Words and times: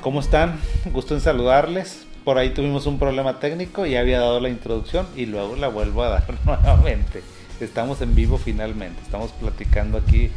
¿Cómo 0.00 0.20
están? 0.20 0.58
Gusto 0.92 1.14
en 1.14 1.20
saludarles. 1.20 2.06
Por 2.24 2.38
ahí 2.38 2.54
tuvimos 2.54 2.86
un 2.86 2.98
problema 2.98 3.38
técnico 3.38 3.84
y 3.84 3.96
había 3.96 4.20
dado 4.20 4.40
la 4.40 4.48
introducción 4.48 5.06
y 5.14 5.26
luego 5.26 5.56
la 5.56 5.68
vuelvo 5.68 6.02
a 6.02 6.08
dar 6.08 6.24
nuevamente. 6.46 7.22
Estamos 7.60 8.00
en 8.00 8.14
vivo 8.14 8.38
finalmente. 8.38 9.02
Estamos 9.02 9.32
platicando 9.32 9.98
aquí 9.98 10.30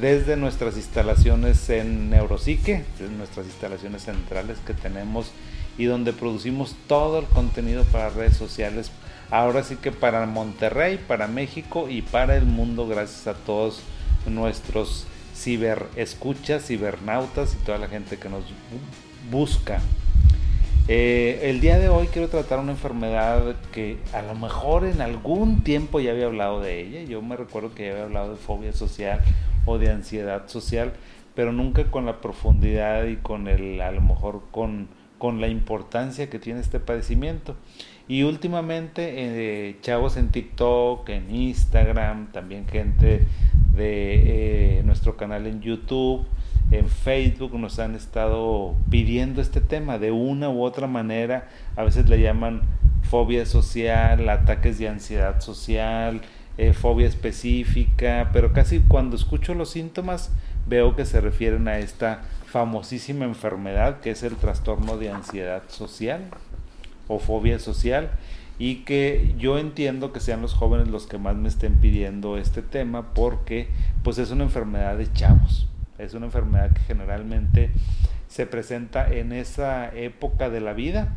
desde 0.00 0.36
nuestras 0.36 0.76
instalaciones 0.76 1.70
en 1.70 2.10
Neuropsique, 2.10 2.84
desde 2.98 3.14
nuestras 3.14 3.46
instalaciones 3.46 4.02
centrales 4.02 4.58
que 4.66 4.74
tenemos 4.74 5.30
y 5.78 5.84
donde 5.84 6.12
producimos 6.12 6.74
todo 6.88 7.20
el 7.20 7.26
contenido 7.26 7.84
para 7.84 8.10
redes 8.10 8.36
sociales. 8.36 8.90
Ahora 9.30 9.62
sí 9.62 9.76
que 9.76 9.92
para 9.92 10.26
Monterrey, 10.26 10.98
para 10.98 11.26
México 11.26 11.88
y 11.88 12.02
para 12.02 12.36
el 12.36 12.44
mundo, 12.44 12.86
gracias 12.86 13.26
a 13.26 13.34
todos 13.34 13.82
nuestros 14.26 15.06
ciberescuchas, 15.34 16.66
cibernautas 16.66 17.54
y 17.54 17.64
toda 17.64 17.78
la 17.78 17.88
gente 17.88 18.18
que 18.18 18.28
nos 18.28 18.44
busca. 19.30 19.80
Eh, 20.86 21.40
el 21.44 21.60
día 21.60 21.78
de 21.78 21.88
hoy 21.88 22.08
quiero 22.08 22.28
tratar 22.28 22.58
una 22.58 22.72
enfermedad 22.72 23.56
que 23.72 23.98
a 24.12 24.20
lo 24.20 24.34
mejor 24.34 24.84
en 24.84 25.00
algún 25.00 25.64
tiempo 25.64 25.98
ya 25.98 26.10
había 26.10 26.26
hablado 26.26 26.60
de 26.60 26.80
ella. 26.80 27.02
Yo 27.02 27.22
me 27.22 27.36
recuerdo 27.36 27.74
que 27.74 27.86
ya 27.86 27.92
había 27.92 28.04
hablado 28.04 28.32
de 28.32 28.36
fobia 28.36 28.72
social 28.72 29.20
o 29.64 29.78
de 29.78 29.90
ansiedad 29.90 30.46
social, 30.46 30.92
pero 31.34 31.52
nunca 31.52 31.84
con 31.90 32.04
la 32.04 32.20
profundidad 32.20 33.04
y 33.04 33.16
con 33.16 33.48
el, 33.48 33.80
a 33.80 33.92
lo 33.92 34.02
mejor 34.02 34.42
con, 34.50 34.88
con 35.24 35.40
la 35.40 35.48
importancia 35.48 36.28
que 36.28 36.38
tiene 36.38 36.60
este 36.60 36.80
padecimiento. 36.80 37.56
Y 38.08 38.24
últimamente, 38.24 39.14
eh, 39.16 39.78
chavos 39.80 40.18
en 40.18 40.28
TikTok, 40.28 41.08
en 41.08 41.34
Instagram, 41.34 42.30
también 42.30 42.68
gente 42.68 43.26
de 43.74 44.80
eh, 44.80 44.82
nuestro 44.84 45.16
canal 45.16 45.46
en 45.46 45.62
YouTube, 45.62 46.26
en 46.70 46.90
Facebook 46.90 47.58
nos 47.58 47.78
han 47.78 47.94
estado 47.94 48.74
pidiendo 48.90 49.40
este 49.40 49.62
tema 49.62 49.98
de 49.98 50.10
una 50.10 50.50
u 50.50 50.62
otra 50.62 50.88
manera. 50.88 51.48
A 51.74 51.84
veces 51.84 52.06
le 52.10 52.20
llaman 52.20 52.60
fobia 53.00 53.46
social, 53.46 54.28
ataques 54.28 54.78
de 54.78 54.90
ansiedad 54.90 55.40
social, 55.40 56.20
eh, 56.58 56.74
fobia 56.74 57.08
específica, 57.08 58.28
pero 58.34 58.52
casi 58.52 58.80
cuando 58.80 59.16
escucho 59.16 59.54
los 59.54 59.70
síntomas 59.70 60.30
veo 60.66 60.94
que 60.94 61.06
se 61.06 61.22
refieren 61.22 61.66
a 61.66 61.78
esta 61.78 62.24
famosísima 62.54 63.24
enfermedad 63.24 63.98
que 63.98 64.12
es 64.12 64.22
el 64.22 64.36
trastorno 64.36 64.96
de 64.96 65.10
ansiedad 65.10 65.64
social 65.66 66.22
o 67.08 67.18
fobia 67.18 67.58
social 67.58 68.12
y 68.60 68.84
que 68.84 69.34
yo 69.36 69.58
entiendo 69.58 70.12
que 70.12 70.20
sean 70.20 70.40
los 70.40 70.54
jóvenes 70.54 70.86
los 70.86 71.08
que 71.08 71.18
más 71.18 71.34
me 71.34 71.48
estén 71.48 71.80
pidiendo 71.80 72.38
este 72.38 72.62
tema 72.62 73.12
porque 73.12 73.70
pues 74.04 74.18
es 74.18 74.30
una 74.30 74.44
enfermedad 74.44 74.96
de 74.96 75.12
chavos. 75.12 75.66
Es 75.98 76.14
una 76.14 76.26
enfermedad 76.26 76.72
que 76.72 76.80
generalmente 76.82 77.72
se 78.28 78.46
presenta 78.46 79.12
en 79.12 79.32
esa 79.32 79.92
época 79.92 80.48
de 80.48 80.60
la 80.60 80.74
vida, 80.74 81.12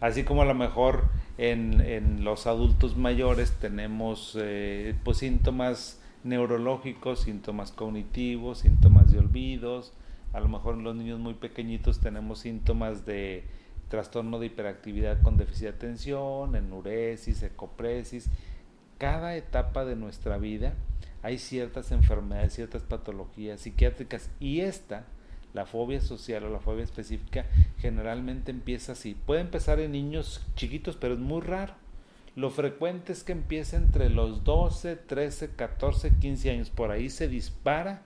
así 0.00 0.24
como 0.24 0.42
a 0.42 0.46
lo 0.46 0.54
mejor 0.54 1.04
en, 1.38 2.24
los 2.24 2.48
adultos 2.48 2.96
mayores 2.96 3.52
tenemos 3.60 4.36
eh, 4.40 4.96
pues 5.04 5.18
síntomas 5.18 6.00
neurológicos, 6.24 7.20
síntomas 7.20 7.70
cognitivos, 7.70 8.58
síntomas 8.58 9.12
de 9.12 9.20
olvidos, 9.20 9.92
a 10.32 10.40
lo 10.40 10.48
mejor 10.48 10.74
en 10.74 10.84
los 10.84 10.94
niños 10.94 11.18
muy 11.18 11.34
pequeñitos 11.34 12.00
tenemos 12.00 12.40
síntomas 12.40 13.06
de 13.06 13.44
trastorno 13.88 14.38
de 14.38 14.46
hiperactividad 14.46 15.22
con 15.22 15.36
déficit 15.36 15.62
de 15.62 15.68
atención, 15.70 16.54
enuresis, 16.54 17.42
ecopresis. 17.42 18.30
Cada 18.98 19.36
etapa 19.36 19.84
de 19.84 19.96
nuestra 19.96 20.38
vida 20.38 20.74
hay 21.22 21.38
ciertas 21.38 21.90
enfermedades, 21.92 22.54
ciertas 22.54 22.82
patologías 22.82 23.60
psiquiátricas 23.60 24.30
y 24.40 24.60
esta, 24.60 25.04
la 25.54 25.66
fobia 25.66 26.00
social 26.00 26.44
o 26.44 26.50
la 26.50 26.60
fobia 26.60 26.84
específica, 26.84 27.46
generalmente 27.78 28.50
empieza 28.50 28.92
así. 28.92 29.14
Puede 29.14 29.40
empezar 29.40 29.80
en 29.80 29.92
niños 29.92 30.46
chiquitos, 30.54 30.96
pero 30.96 31.14
es 31.14 31.20
muy 31.20 31.40
raro. 31.40 31.74
Lo 32.36 32.50
frecuente 32.50 33.12
es 33.12 33.24
que 33.24 33.32
empiece 33.32 33.76
entre 33.76 34.10
los 34.10 34.44
12, 34.44 34.94
13, 34.94 35.50
14, 35.56 36.12
15 36.20 36.50
años. 36.50 36.70
Por 36.70 36.92
ahí 36.92 37.10
se 37.10 37.26
dispara. 37.26 38.02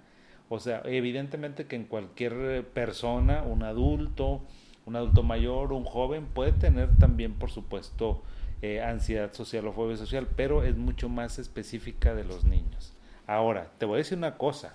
O 0.55 0.61
sea, 0.61 0.83
evidentemente 0.85 1.65
que 1.65 1.77
en 1.77 1.85
cualquier 1.85 2.69
persona, 2.75 3.43
un 3.43 3.63
adulto, 3.63 4.43
un 4.85 4.97
adulto 4.97 5.23
mayor, 5.23 5.73
un 5.73 5.85
joven, 5.85 6.27
puede 6.27 6.53
tener 6.53 6.95
también, 6.99 7.33
por 7.33 7.51
supuesto, 7.51 8.21
eh, 8.61 8.83
ansiedad 8.83 9.33
social 9.33 9.67
o 9.67 9.73
fobia 9.73 9.97
social, 9.97 10.29
pero 10.37 10.63
es 10.63 10.77
mucho 10.77 11.09
más 11.09 11.39
específica 11.39 12.15
de 12.15 12.25
los 12.25 12.45
niños. 12.45 12.93
Ahora, 13.27 13.71
te 13.79 13.87
voy 13.87 13.95
a 13.95 13.99
decir 13.99 14.19
una 14.19 14.37
cosa. 14.37 14.75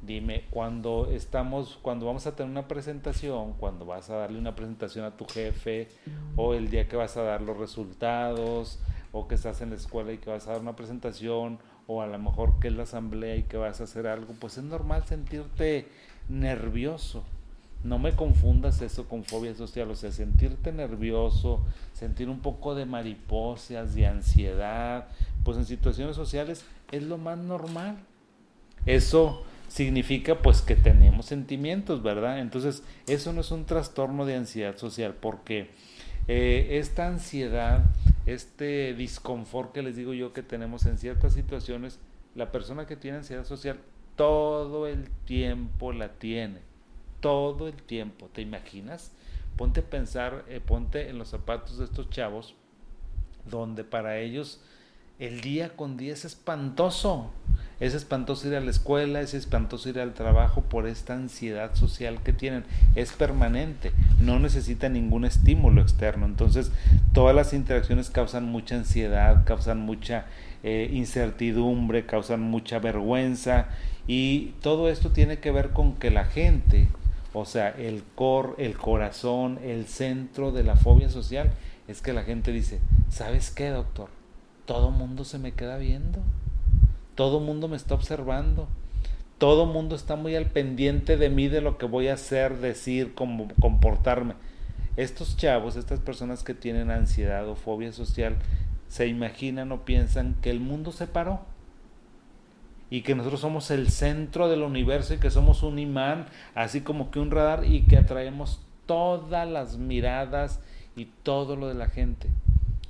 Dime, 0.00 0.46
cuando 0.48 1.10
estamos, 1.12 1.78
cuando 1.82 2.06
vamos 2.06 2.26
a 2.26 2.34
tener 2.34 2.50
una 2.50 2.66
presentación, 2.66 3.52
cuando 3.58 3.84
vas 3.84 4.08
a 4.08 4.16
darle 4.16 4.38
una 4.38 4.56
presentación 4.56 5.04
a 5.04 5.14
tu 5.14 5.26
jefe, 5.26 5.88
o 6.36 6.54
el 6.54 6.70
día 6.70 6.88
que 6.88 6.96
vas 6.96 7.18
a 7.18 7.22
dar 7.22 7.42
los 7.42 7.58
resultados, 7.58 8.80
o 9.12 9.28
que 9.28 9.34
estás 9.34 9.60
en 9.60 9.68
la 9.68 9.76
escuela 9.76 10.10
y 10.14 10.16
que 10.16 10.30
vas 10.30 10.48
a 10.48 10.52
dar 10.52 10.62
una 10.62 10.74
presentación, 10.74 11.58
o 11.86 12.02
a 12.02 12.06
lo 12.06 12.18
mejor 12.18 12.58
que 12.60 12.68
es 12.68 12.74
la 12.74 12.84
asamblea 12.84 13.36
y 13.36 13.42
que 13.42 13.56
vas 13.56 13.80
a 13.80 13.84
hacer 13.84 14.06
algo, 14.06 14.34
pues 14.38 14.58
es 14.58 14.64
normal 14.64 15.04
sentirte 15.06 15.88
nervioso. 16.28 17.24
No 17.82 17.98
me 17.98 18.12
confundas 18.16 18.80
eso 18.80 19.06
con 19.08 19.24
fobia 19.24 19.54
social, 19.54 19.90
o 19.90 19.94
sea, 19.94 20.10
sentirte 20.10 20.72
nervioso, 20.72 21.60
sentir 21.92 22.30
un 22.30 22.40
poco 22.40 22.74
de 22.74 22.86
mariposas, 22.86 23.94
de 23.94 24.06
ansiedad, 24.06 25.08
pues 25.44 25.58
en 25.58 25.66
situaciones 25.66 26.16
sociales 26.16 26.64
es 26.92 27.02
lo 27.02 27.18
más 27.18 27.36
normal. 27.36 27.98
Eso 28.86 29.44
significa 29.68 30.38
pues 30.38 30.62
que 30.62 30.76
tenemos 30.76 31.26
sentimientos, 31.26 32.02
¿verdad? 32.02 32.38
Entonces, 32.38 32.82
eso 33.06 33.32
no 33.32 33.42
es 33.42 33.50
un 33.50 33.64
trastorno 33.64 34.24
de 34.24 34.36
ansiedad 34.36 34.76
social, 34.76 35.14
porque 35.20 35.70
eh, 36.28 36.78
esta 36.78 37.06
ansiedad, 37.06 37.84
este 38.26 38.94
disconfort 38.94 39.72
que 39.72 39.82
les 39.82 39.96
digo 39.96 40.14
yo 40.14 40.32
que 40.32 40.42
tenemos 40.42 40.86
en 40.86 40.98
ciertas 40.98 41.34
situaciones, 41.34 41.98
la 42.34 42.50
persona 42.50 42.86
que 42.86 42.96
tiene 42.96 43.18
ansiedad 43.18 43.44
social 43.44 43.78
todo 44.16 44.86
el 44.86 45.10
tiempo 45.26 45.92
la 45.92 46.08
tiene, 46.12 46.60
todo 47.20 47.68
el 47.68 47.74
tiempo, 47.74 48.28
¿te 48.32 48.42
imaginas? 48.42 49.12
Ponte 49.56 49.80
a 49.80 49.84
pensar, 49.84 50.44
eh, 50.48 50.60
ponte 50.60 51.08
en 51.08 51.18
los 51.18 51.28
zapatos 51.28 51.78
de 51.78 51.84
estos 51.84 52.10
chavos, 52.10 52.54
donde 53.44 53.84
para 53.84 54.18
ellos 54.18 54.60
el 55.18 55.40
día 55.40 55.70
con 55.70 55.96
día 55.96 56.12
es 56.12 56.24
espantoso. 56.24 57.30
Es 57.80 57.92
espantoso 57.94 58.48
ir 58.48 58.54
a 58.54 58.60
la 58.60 58.70
escuela, 58.70 59.20
es 59.20 59.34
espantoso 59.34 59.88
ir 59.88 59.98
al 59.98 60.14
trabajo 60.14 60.62
por 60.62 60.86
esta 60.86 61.14
ansiedad 61.14 61.74
social 61.74 62.22
que 62.22 62.32
tienen. 62.32 62.64
Es 62.94 63.12
permanente, 63.12 63.92
no 64.20 64.38
necesita 64.38 64.88
ningún 64.88 65.24
estímulo 65.24 65.82
externo. 65.82 66.24
Entonces, 66.24 66.70
todas 67.12 67.34
las 67.34 67.52
interacciones 67.52 68.10
causan 68.10 68.44
mucha 68.44 68.76
ansiedad, 68.76 69.44
causan 69.44 69.80
mucha 69.80 70.26
eh, 70.62 70.88
incertidumbre, 70.92 72.06
causan 72.06 72.40
mucha 72.40 72.78
vergüenza. 72.78 73.66
Y 74.06 74.54
todo 74.62 74.88
esto 74.88 75.10
tiene 75.10 75.38
que 75.38 75.50
ver 75.50 75.70
con 75.70 75.96
que 75.96 76.10
la 76.10 76.26
gente, 76.26 76.88
o 77.32 77.44
sea, 77.44 77.70
el 77.70 78.04
cor, 78.14 78.54
el 78.58 78.76
corazón, 78.76 79.58
el 79.64 79.86
centro 79.86 80.52
de 80.52 80.62
la 80.62 80.76
fobia 80.76 81.10
social, 81.10 81.50
es 81.88 82.00
que 82.00 82.12
la 82.12 82.22
gente 82.22 82.52
dice, 82.52 82.78
¿sabes 83.10 83.50
qué, 83.50 83.68
doctor? 83.70 84.08
Todo 84.66 84.90
mundo 84.90 85.24
se 85.24 85.38
me 85.38 85.52
queda 85.52 85.76
viendo, 85.76 86.20
todo 87.14 87.40
mundo 87.40 87.68
me 87.68 87.76
está 87.76 87.94
observando, 87.94 88.68
todo 89.38 89.66
mundo 89.66 89.94
está 89.94 90.16
muy 90.16 90.36
al 90.36 90.46
pendiente 90.46 91.16
de 91.16 91.28
mí, 91.28 91.48
de 91.48 91.60
lo 91.60 91.76
que 91.76 91.86
voy 91.86 92.08
a 92.08 92.14
hacer, 92.14 92.58
decir, 92.58 93.14
cómo 93.14 93.48
comportarme. 93.60 94.34
Estos 94.96 95.36
chavos, 95.36 95.76
estas 95.76 96.00
personas 96.00 96.44
que 96.44 96.54
tienen 96.54 96.90
ansiedad 96.90 97.48
o 97.48 97.56
fobia 97.56 97.92
social, 97.92 98.36
se 98.88 99.08
imaginan 99.08 99.72
o 99.72 99.84
piensan 99.84 100.36
que 100.40 100.50
el 100.50 100.60
mundo 100.60 100.92
se 100.92 101.06
paró 101.06 101.40
y 102.90 103.02
que 103.02 103.14
nosotros 103.14 103.40
somos 103.40 103.70
el 103.72 103.90
centro 103.90 104.48
del 104.48 104.62
universo 104.62 105.14
y 105.14 105.18
que 105.18 105.30
somos 105.30 105.62
un 105.62 105.78
imán, 105.78 106.26
así 106.54 106.80
como 106.80 107.10
que 107.10 107.18
un 107.18 107.30
radar 107.30 107.64
y 107.64 107.82
que 107.82 107.96
atraemos 107.96 108.60
todas 108.86 109.48
las 109.48 109.78
miradas 109.78 110.60
y 110.94 111.06
todo 111.24 111.56
lo 111.56 111.66
de 111.66 111.74
la 111.74 111.88
gente. 111.88 112.28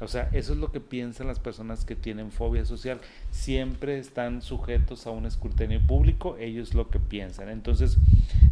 O 0.00 0.08
sea, 0.08 0.28
eso 0.32 0.52
es 0.52 0.58
lo 0.58 0.72
que 0.72 0.80
piensan 0.80 1.26
las 1.26 1.38
personas 1.38 1.84
que 1.84 1.94
tienen 1.94 2.30
fobia 2.30 2.64
social. 2.64 3.00
Siempre 3.30 3.98
están 3.98 4.42
sujetos 4.42 5.06
a 5.06 5.10
un 5.10 5.26
escrutinio 5.26 5.80
público, 5.86 6.36
ellos 6.38 6.74
lo 6.74 6.88
que 6.88 6.98
piensan. 6.98 7.48
Entonces, 7.48 7.98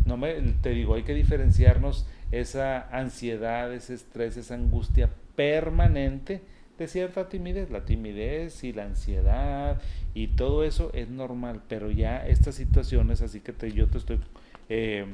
no 0.05 0.17
me 0.17 0.35
te 0.63 0.71
digo, 0.71 0.95
hay 0.95 1.03
que 1.03 1.15
diferenciarnos 1.15 2.07
esa 2.31 2.89
ansiedad, 2.97 3.73
ese 3.73 3.95
estrés, 3.95 4.37
esa 4.37 4.55
angustia 4.55 5.11
permanente 5.37 6.43
de 6.79 6.89
cierta 6.89 7.29
timidez. 7.29 7.71
La 7.71 7.85
timidez 7.85 8.65
y 8.65 8.73
la 8.73 8.85
ansiedad 8.85 9.81
y 10.15 10.29
todo 10.29 10.65
eso 10.65 10.91
es 10.95 11.09
normal, 11.09 11.63
pero 11.69 11.91
ya 11.91 12.27
estas 12.27 12.55
situaciones, 12.55 13.23
así 13.23 13.41
que 13.41 13.53
te, 13.53 13.73
yo 13.73 13.89
te 13.89 13.99
estoy 13.99 14.21
eh, 14.69 15.07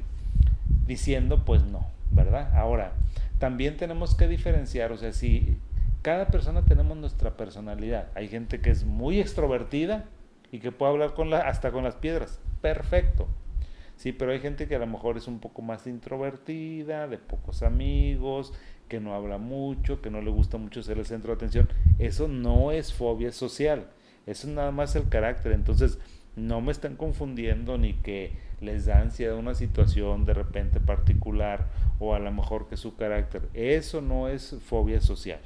diciendo, 0.87 1.45
pues 1.45 1.65
no, 1.65 1.87
¿verdad? 2.11 2.55
Ahora, 2.57 2.93
también 3.39 3.77
tenemos 3.77 4.15
que 4.15 4.27
diferenciar, 4.27 4.91
o 4.93 4.99
sea, 4.99 5.13
si 5.13 5.57
cada 6.03 6.29
persona 6.29 6.65
tenemos 6.65 6.97
nuestra 6.97 7.37
personalidad. 7.37 8.09
Hay 8.15 8.29
gente 8.29 8.61
que 8.61 8.71
es 8.71 8.85
muy 8.85 9.21
extrovertida 9.21 10.07
y 10.53 10.61
que 10.61 10.73
puede 10.73 10.93
hablar 10.93 11.15
con 11.15 11.31
la, 11.31 11.41
hasta 11.41 11.73
con 11.73 11.85
las 11.85 11.97
piedras. 11.97 12.41
Perfecto. 12.61 13.29
Sí, 13.97 14.13
pero 14.13 14.31
hay 14.31 14.39
gente 14.39 14.69
que 14.69 14.77
a 14.77 14.79
lo 14.79 14.87
mejor 14.87 15.17
es 15.17 15.27
un 15.27 15.41
poco 15.41 15.61
más 15.61 15.87
introvertida, 15.87 17.09
de 17.09 17.19
pocos 17.19 17.63
amigos, 17.63 18.53
que 18.89 19.01
no 19.01 19.15
habla 19.15 19.39
mucho, 19.39 20.01
que 20.01 20.11
no 20.11 20.23
le 20.23 20.31
gusta 20.31 20.57
mucho 20.57 20.83
ser 20.83 20.99
el 20.99 21.07
centro 21.07 21.31
de 21.31 21.37
atención. 21.37 21.69
Eso 21.99 22.29
no 22.29 22.71
es 22.71 22.93
fobia 22.93 23.33
social. 23.33 23.89
Eso 24.25 24.47
es 24.47 24.55
nada 24.55 24.71
más 24.71 24.95
el 24.95 25.09
carácter. 25.09 25.53
Entonces, 25.53 25.99
no 26.37 26.61
me 26.61 26.71
están 26.71 26.95
confundiendo 26.95 27.77
ni 27.77 27.95
que 27.95 28.39
les 28.61 28.87
da 28.87 29.01
ansiedad 29.01 29.37
una 29.37 29.55
situación 29.55 30.25
de 30.25 30.35
repente 30.35 30.79
particular 30.79 31.67
o 31.99 32.15
a 32.15 32.21
lo 32.21 32.31
mejor 32.31 32.69
que 32.69 32.77
su 32.77 32.95
carácter. 32.95 33.49
Eso 33.53 34.01
no 34.01 34.29
es 34.29 34.57
fobia 34.65 35.01
social. 35.01 35.41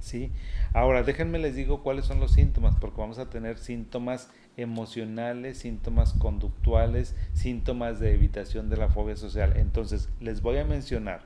¿Sí? 0.00 0.30
Ahora, 0.72 1.02
déjenme 1.02 1.38
les 1.38 1.54
digo 1.56 1.82
cuáles 1.82 2.04
son 2.04 2.20
los 2.20 2.32
síntomas, 2.32 2.76
porque 2.76 3.00
vamos 3.00 3.18
a 3.18 3.30
tener 3.30 3.58
síntomas 3.58 4.30
emocionales, 4.56 5.58
síntomas 5.58 6.12
conductuales, 6.14 7.14
síntomas 7.32 8.00
de 8.00 8.14
evitación 8.14 8.68
de 8.68 8.76
la 8.76 8.88
fobia 8.88 9.16
social. 9.16 9.54
Entonces, 9.56 10.08
les 10.20 10.42
voy 10.42 10.58
a 10.58 10.64
mencionar, 10.64 11.22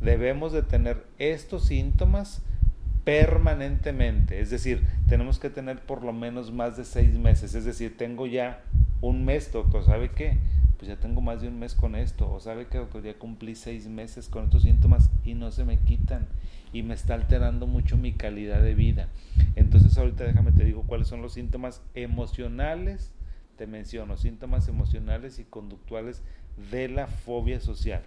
debemos 0.00 0.52
de 0.52 0.62
tener 0.62 1.04
estos 1.18 1.66
síntomas 1.66 2.42
permanentemente, 3.04 4.40
es 4.40 4.50
decir, 4.50 4.86
tenemos 5.08 5.38
que 5.38 5.50
tener 5.50 5.80
por 5.80 6.04
lo 6.04 6.12
menos 6.12 6.52
más 6.52 6.76
de 6.76 6.84
seis 6.84 7.18
meses, 7.18 7.54
es 7.54 7.64
decir, 7.64 7.96
tengo 7.96 8.26
ya 8.26 8.62
un 9.00 9.24
mes, 9.24 9.50
doctor, 9.52 9.84
¿sabe 9.84 10.10
qué? 10.10 10.38
Pues 10.80 10.88
ya 10.88 10.96
tengo 10.96 11.20
más 11.20 11.42
de 11.42 11.48
un 11.48 11.58
mes 11.58 11.74
con 11.74 11.94
esto, 11.94 12.32
o 12.32 12.40
sabe 12.40 12.66
que 12.66 12.78
doctor, 12.78 13.02
ya 13.02 13.12
cumplí 13.12 13.54
seis 13.54 13.86
meses 13.86 14.30
con 14.30 14.44
estos 14.44 14.62
síntomas 14.62 15.10
y 15.26 15.34
no 15.34 15.50
se 15.50 15.66
me 15.66 15.78
quitan 15.78 16.26
y 16.72 16.82
me 16.82 16.94
está 16.94 17.12
alterando 17.12 17.66
mucho 17.66 17.98
mi 17.98 18.14
calidad 18.14 18.62
de 18.62 18.74
vida. 18.74 19.08
Entonces 19.56 19.98
ahorita 19.98 20.24
déjame 20.24 20.52
te 20.52 20.64
digo 20.64 20.84
cuáles 20.86 21.06
son 21.06 21.20
los 21.20 21.34
síntomas 21.34 21.82
emocionales, 21.94 23.12
te 23.58 23.66
menciono, 23.66 24.16
síntomas 24.16 24.68
emocionales 24.68 25.38
y 25.38 25.44
conductuales 25.44 26.22
de 26.70 26.88
la 26.88 27.08
fobia 27.08 27.60
social. 27.60 28.00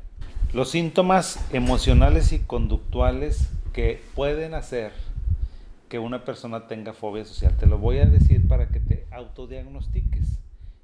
Los 0.52 0.72
síntomas 0.72 1.40
emocionales 1.54 2.34
y 2.34 2.40
conductuales 2.40 3.52
que 3.72 4.02
pueden 4.16 4.56
hacer 4.56 4.94
que 5.90 6.00
una 6.00 6.26
persona 6.26 6.66
tenga 6.66 6.94
fobia 6.94 7.24
social. 7.24 7.56
Te 7.56 7.68
lo 7.68 7.78
voy 7.78 8.00
a 8.00 8.08
decir 8.08 8.48
para 8.48 8.69
que 8.69 8.80
te 8.80 9.06
autodiagnostiques. 9.12 10.43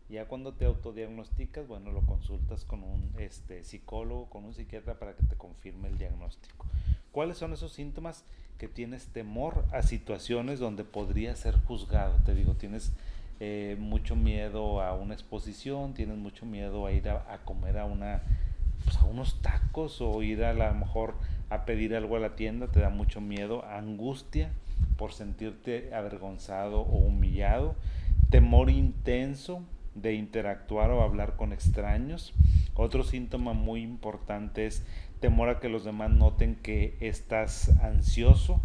Ya 0.09 0.25
cuando 0.25 0.53
te 0.53 0.65
autodiagnosticas, 0.65 1.67
bueno, 1.67 1.91
lo 1.91 2.01
consultas 2.01 2.65
con 2.65 2.83
un 2.83 3.13
este, 3.19 3.63
psicólogo, 3.63 4.27
con 4.27 4.43
un 4.43 4.55
psiquiatra 4.55 4.97
para 4.97 5.13
que 5.13 5.21
te 5.21 5.35
confirme 5.35 5.87
el 5.87 5.99
diagnóstico. 5.99 6.65
¿Cuáles 7.11 7.37
son 7.37 7.53
esos 7.53 7.73
síntomas 7.73 8.23
que 8.57 8.67
tienes 8.67 9.05
temor 9.07 9.65
a 9.71 9.83
situaciones 9.83 10.57
donde 10.57 10.83
podría 10.83 11.35
ser 11.35 11.55
juzgado? 11.65 12.15
Te 12.25 12.33
digo, 12.33 12.55
tienes 12.55 12.91
eh, 13.39 13.77
mucho 13.79 14.15
miedo 14.15 14.81
a 14.81 14.95
una 14.95 15.13
exposición, 15.13 15.93
tienes 15.93 16.17
mucho 16.17 16.43
miedo 16.43 16.87
a 16.87 16.91
ir 16.91 17.07
a, 17.07 17.39
comer 17.45 17.77
a 17.77 17.85
una 17.85 18.23
pues, 18.83 18.97
a 18.97 19.05
unos 19.05 19.41
tacos 19.43 20.01
o 20.01 20.23
ir 20.23 20.43
a, 20.43 20.49
a 20.49 20.53
lo 20.53 20.73
mejor 20.73 21.13
a 21.51 21.65
pedir 21.65 21.95
algo 21.95 22.15
a 22.15 22.19
la 22.19 22.35
tienda, 22.35 22.67
te 22.67 22.79
da 22.79 22.89
mucho 22.89 23.21
miedo, 23.21 23.63
angustia 23.63 24.49
por 24.97 25.13
sentirte 25.13 25.93
avergonzado 25.93 26.81
o 26.81 26.97
humillado, 26.97 27.75
temor 28.31 28.71
intenso 28.71 29.63
de 29.95 30.13
interactuar 30.13 30.91
o 30.91 31.01
hablar 31.01 31.35
con 31.35 31.53
extraños. 31.53 32.33
Otro 32.75 33.03
síntoma 33.03 33.53
muy 33.53 33.81
importante 33.81 34.65
es 34.65 34.85
temor 35.19 35.49
a 35.49 35.59
que 35.59 35.69
los 35.69 35.83
demás 35.83 36.11
noten 36.11 36.55
que 36.55 36.97
estás 37.01 37.69
ansioso 37.81 38.61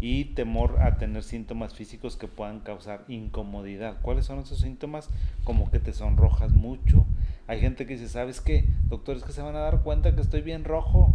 y 0.00 0.26
temor 0.26 0.80
a 0.80 0.96
tener 0.96 1.22
síntomas 1.22 1.74
físicos 1.74 2.16
que 2.16 2.26
puedan 2.26 2.60
causar 2.60 3.04
incomodidad. 3.08 4.00
¿Cuáles 4.00 4.24
son 4.24 4.38
esos 4.38 4.60
síntomas? 4.60 5.10
Como 5.44 5.70
que 5.70 5.78
te 5.78 5.92
sonrojas 5.92 6.52
mucho. 6.52 7.04
Hay 7.46 7.60
gente 7.60 7.86
que 7.86 7.94
dice, 7.94 8.08
¿sabes 8.08 8.40
qué? 8.40 8.64
Doctores 8.88 9.24
que 9.24 9.32
se 9.32 9.42
van 9.42 9.56
a 9.56 9.60
dar 9.60 9.82
cuenta 9.82 10.14
que 10.14 10.22
estoy 10.22 10.40
bien 10.40 10.64
rojo. 10.64 11.14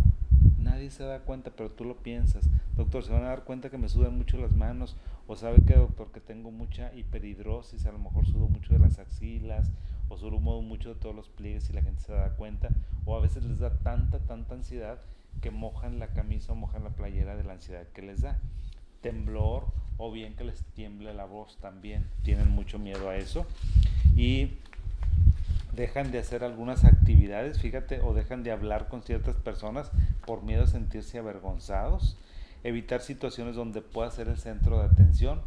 Nadie 0.76 0.92
se 0.92 1.06
da 1.06 1.22
cuenta, 1.22 1.52
pero 1.56 1.72
tú 1.72 1.86
lo 1.86 2.04
piensas. 2.04 2.50
Doctor, 2.76 3.06
se 3.06 3.14
van 3.14 3.24
a 3.24 3.30
dar 3.30 3.46
cuenta 3.46 3.70
que 3.70 3.78
me 3.78 3.88
sudan 3.88 4.18
mucho 4.18 4.38
las 4.38 4.52
manos. 4.52 4.98
O 5.26 5.38
sabe 5.38 5.64
que, 5.66 5.74
doctor, 5.74 6.12
que 6.12 6.20
tengo 6.20 6.52
mucha 6.52 6.94
hiperhidrosis, 6.94 7.86
a 7.86 7.94
lo 7.94 8.00
mejor 8.00 8.26
sudo 8.26 8.50
mucho 8.50 8.74
de 8.74 8.80
las 8.80 9.00
axilas 9.00 9.72
o 10.10 10.18
sudo 10.18 10.38
mucho 10.38 10.94
de 10.94 11.00
todos 11.00 11.16
los 11.16 11.30
pliegues 11.30 11.70
y 11.70 11.74
la 11.74 11.82
gente 11.82 12.02
se 12.02 12.12
da 12.12 12.36
cuenta. 12.36 12.68
O 13.06 13.16
a 13.16 13.22
veces 13.22 13.46
les 13.46 13.60
da 13.60 13.80
tanta, 13.80 14.20
tanta 14.20 14.56
ansiedad 14.56 15.00
que 15.40 15.50
mojan 15.50 15.98
la 15.98 16.08
camisa 16.08 16.52
o 16.52 16.56
mojan 16.56 16.84
la 16.84 16.90
playera 16.90 17.38
de 17.38 17.46
la 17.46 17.54
ansiedad 17.54 17.88
que 17.94 18.02
les 18.02 18.20
da. 18.20 18.42
Temblor 19.00 19.68
o 19.96 20.12
bien 20.12 20.36
que 20.36 20.44
les 20.44 20.66
tiemble 20.74 21.14
la 21.14 21.24
voz 21.24 21.58
también. 21.62 22.06
Tienen 22.22 22.50
mucho 22.50 22.80
miedo 22.80 23.10
a 23.10 23.16
eso. 23.16 23.46
Y 24.14 24.58
dejan 25.76 26.12
de 26.12 26.20
hacer 26.20 26.44
algunas 26.44 26.86
actividades, 26.86 27.60
fíjate, 27.60 28.02
o 28.02 28.14
dejan 28.14 28.44
de 28.44 28.52
hablar 28.52 28.88
con 28.88 29.04
ciertas 29.04 29.36
personas 29.36 29.92
por 30.26 30.44
miedo 30.44 30.64
a 30.64 30.68
sentirse 30.68 31.18
avergonzados, 31.18 32.18
evitar 32.64 33.02
situaciones 33.02 33.56
donde 33.56 33.82
pueda 33.82 34.10
ser 34.12 34.28
el 34.28 34.38
centro 34.38 34.80
de 34.80 34.86
atención. 34.86 35.42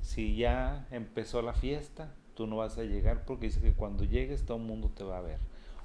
Si 0.00 0.36
ya 0.36 0.86
empezó 0.90 1.42
la 1.42 1.54
fiesta, 1.54 2.12
tú 2.34 2.46
no 2.46 2.56
vas 2.56 2.78
a 2.78 2.82
llegar 2.82 3.24
porque 3.24 3.46
dice 3.46 3.60
que 3.60 3.72
cuando 3.72 4.04
llegues 4.04 4.44
todo 4.44 4.58
el 4.58 4.64
mundo 4.64 4.90
te 4.94 5.04
va 5.04 5.18
a 5.18 5.22
ver. 5.22 5.38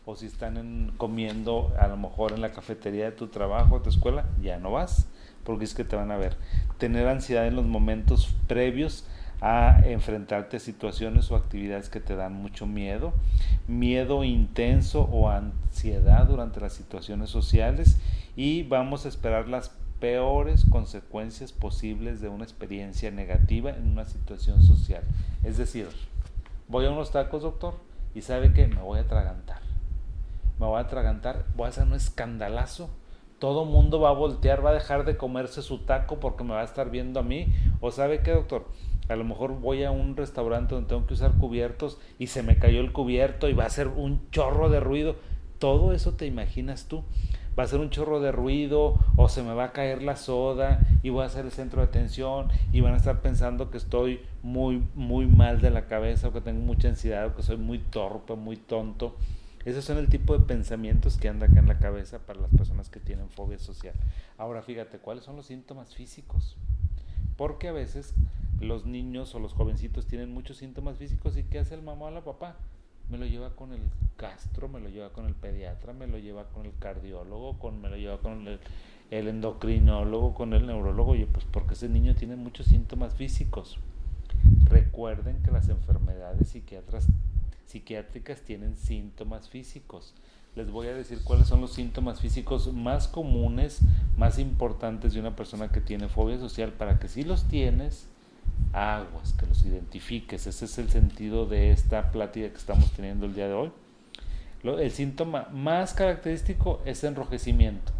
O 0.05 0.15
si 0.15 0.25
están 0.25 0.93
comiendo 0.97 1.73
a 1.79 1.87
lo 1.87 1.97
mejor 1.97 2.31
en 2.31 2.41
la 2.41 2.51
cafetería 2.51 3.05
de 3.05 3.11
tu 3.11 3.27
trabajo, 3.27 3.75
o 3.75 3.81
tu 3.81 3.89
escuela, 3.89 4.25
ya 4.41 4.57
no 4.57 4.71
vas 4.71 5.07
porque 5.47 5.63
es 5.63 5.73
que 5.73 5.85
te 5.85 5.95
van 5.95 6.11
a 6.11 6.17
ver. 6.17 6.35
Tener 6.77 7.07
ansiedad 7.07 7.47
en 7.47 7.55
los 7.55 7.65
momentos 7.65 8.35
previos 8.47 9.05
a 9.41 9.81
enfrentarte 9.85 10.57
a 10.57 10.59
situaciones 10.59 11.31
o 11.31 11.35
actividades 11.35 11.89
que 11.89 11.99
te 11.99 12.15
dan 12.15 12.33
mucho 12.33 12.65
miedo, 12.65 13.13
miedo 13.67 14.23
intenso 14.23 15.01
o 15.01 15.29
ansiedad 15.29 16.25
durante 16.25 16.59
las 16.59 16.73
situaciones 16.73 17.29
sociales 17.29 17.97
y 18.35 18.63
vamos 18.63 19.05
a 19.05 19.09
esperar 19.09 19.47
las 19.47 19.71
peores 19.99 20.65
consecuencias 20.69 21.51
posibles 21.51 22.21
de 22.21 22.29
una 22.29 22.43
experiencia 22.43 23.11
negativa 23.11 23.71
en 23.71 23.91
una 23.91 24.05
situación 24.05 24.61
social. 24.63 25.03
Es 25.43 25.57
decir, 25.57 25.87
voy 26.67 26.85
a 26.85 26.91
unos 26.91 27.11
tacos, 27.11 27.43
doctor, 27.43 27.75
y 28.13 28.21
sabe 28.21 28.53
que 28.53 28.67
me 28.67 28.81
voy 28.81 28.99
a 28.99 29.03
atragantar. 29.03 29.59
Me 30.59 30.65
voy 30.65 30.77
a 30.77 30.81
atragantar, 30.81 31.45
voy 31.55 31.67
a 31.67 31.69
hacer 31.69 31.83
un 31.83 31.93
escandalazo 31.93 32.89
todo 33.39 33.65
mundo 33.65 33.99
va 33.99 34.09
a 34.09 34.13
voltear, 34.13 34.65
va 34.65 34.71
a 34.71 34.73
dejar 34.73 35.05
de 35.05 35.15
comerse 35.15 35.61
su 35.61 35.79
taco 35.79 36.19
porque 36.19 36.43
me 36.43 36.53
va 36.55 36.61
a 36.61 36.65
estar 36.65 36.89
viendo 36.89 37.19
a 37.19 37.23
mí. 37.23 37.47
O 37.81 37.91
sabe 37.91 38.21
qué, 38.21 38.31
doctor, 38.31 38.65
a 39.09 39.15
lo 39.15 39.23
mejor 39.23 39.59
voy 39.59 39.83
a 39.83 39.91
un 39.91 40.15
restaurante 40.15 40.75
donde 40.75 40.89
tengo 40.89 41.05
que 41.05 41.13
usar 41.13 41.33
cubiertos 41.33 41.97
y 42.19 42.27
se 42.27 42.43
me 42.43 42.57
cayó 42.57 42.81
el 42.81 42.91
cubierto 42.91 43.47
y 43.47 43.53
va 43.53 43.65
a 43.65 43.69
ser 43.69 43.87
un 43.87 44.29
chorro 44.31 44.69
de 44.69 44.79
ruido. 44.79 45.15
Todo 45.59 45.93
eso 45.93 46.13
te 46.13 46.25
imaginas 46.25 46.87
tú. 46.87 47.03
Va 47.57 47.63
a 47.63 47.67
ser 47.67 47.79
un 47.79 47.89
chorro 47.89 48.19
de 48.19 48.31
ruido 48.31 48.99
o 49.15 49.29
se 49.29 49.41
me 49.41 49.53
va 49.53 49.65
a 49.65 49.71
caer 49.71 50.03
la 50.03 50.15
soda 50.15 50.79
y 51.01 51.09
voy 51.09 51.25
a 51.25 51.29
ser 51.29 51.45
el 51.45 51.51
centro 51.51 51.81
de 51.81 51.87
atención 51.87 52.49
y 52.71 52.81
van 52.81 52.93
a 52.93 52.97
estar 52.97 53.21
pensando 53.21 53.71
que 53.71 53.77
estoy 53.77 54.21
muy, 54.43 54.83
muy 54.93 55.25
mal 55.25 55.59
de 55.59 55.71
la 55.71 55.87
cabeza 55.87 56.27
o 56.27 56.33
que 56.33 56.41
tengo 56.41 56.61
mucha 56.61 56.89
ansiedad 56.89 57.25
o 57.25 57.35
que 57.35 57.41
soy 57.41 57.57
muy 57.57 57.79
torpe, 57.79 58.35
muy 58.35 58.57
tonto. 58.57 59.15
Esos 59.65 59.85
son 59.85 59.97
el 59.97 60.07
tipo 60.07 60.37
de 60.37 60.45
pensamientos 60.45 61.17
que 61.17 61.29
anda 61.29 61.47
acá 61.47 61.59
en 61.59 61.67
la 61.67 61.79
cabeza 61.79 62.19
para 62.19 62.39
las 62.39 62.51
personas 62.51 62.89
que 62.89 62.99
tienen 62.99 63.27
fobia 63.29 63.57
social. 63.57 63.95
Ahora 64.37 64.61
fíjate, 64.61 64.99
¿cuáles 64.99 65.23
son 65.23 65.35
los 65.35 65.47
síntomas 65.47 65.95
físicos? 65.95 66.55
Porque 67.37 67.67
a 67.67 67.71
veces 67.71 68.13
los 68.59 68.85
niños 68.85 69.33
o 69.35 69.39
los 69.39 69.53
jovencitos 69.53 70.07
tienen 70.07 70.33
muchos 70.33 70.57
síntomas 70.57 70.97
físicos 70.97 71.37
y 71.37 71.43
¿qué 71.43 71.59
hace 71.59 71.75
el 71.75 71.81
mamá 71.81 72.05
o 72.05 72.11
la 72.11 72.23
papá? 72.23 72.55
Me 73.09 73.17
lo 73.17 73.25
lleva 73.25 73.55
con 73.55 73.71
el 73.71 73.81
gastro, 74.17 74.67
me 74.67 74.79
lo 74.79 74.89
lleva 74.89 75.13
con 75.13 75.25
el 75.25 75.33
pediatra, 75.33 75.93
me 75.93 76.07
lo 76.07 76.17
lleva 76.17 76.49
con 76.49 76.65
el 76.65 76.73
cardiólogo, 76.77 77.57
con, 77.59 77.79
me 77.79 77.89
lo 77.89 77.95
lleva 77.95 78.17
con 78.17 78.47
el, 78.47 78.59
endocrinólogo, 79.27 80.33
con 80.33 80.53
el 80.53 80.67
neurólogo. 80.67 81.15
Y 81.15 81.25
pues 81.25 81.45
porque 81.45 81.75
ese 81.75 81.87
niño 81.87 82.15
tiene 82.15 82.35
muchos 82.35 82.65
síntomas 82.65 83.15
físicos. 83.15 83.77
Recuerden 84.65 85.41
que 85.41 85.51
las 85.51 85.69
enfermedades 85.69 86.53
psiquiátricas 87.65 88.41
tienen 88.41 88.75
síntomas 88.75 89.47
físicos. 89.47 90.13
Les 90.55 90.69
voy 90.69 90.87
a 90.87 90.93
decir 90.95 91.19
cuáles 91.23 91.47
son 91.47 91.61
los 91.61 91.73
síntomas 91.73 92.19
físicos 92.19 92.73
más 92.73 93.07
comunes, 93.07 93.79
más 94.17 94.39
importantes 94.39 95.13
de 95.13 95.19
una 95.19 95.35
persona 95.35 95.69
que 95.69 95.81
tiene 95.81 96.09
fobia 96.09 96.39
social 96.39 96.73
para 96.73 96.99
que 96.99 97.07
si 97.07 97.23
los 97.23 97.47
tienes, 97.47 98.09
aguas, 98.73 99.33
que 99.33 99.45
los 99.45 99.63
identifiques. 99.65 100.47
Ese 100.47 100.65
es 100.65 100.77
el 100.77 100.89
sentido 100.89 101.45
de 101.45 101.71
esta 101.71 102.11
plática 102.11 102.49
que 102.49 102.57
estamos 102.57 102.91
teniendo 102.91 103.25
el 103.25 103.33
día 103.33 103.47
de 103.47 103.53
hoy. 103.53 103.71
El 104.63 104.91
síntoma 104.91 105.47
más 105.53 105.93
característico 105.93 106.81
es 106.85 107.03
enrojecimiento. 107.03 107.93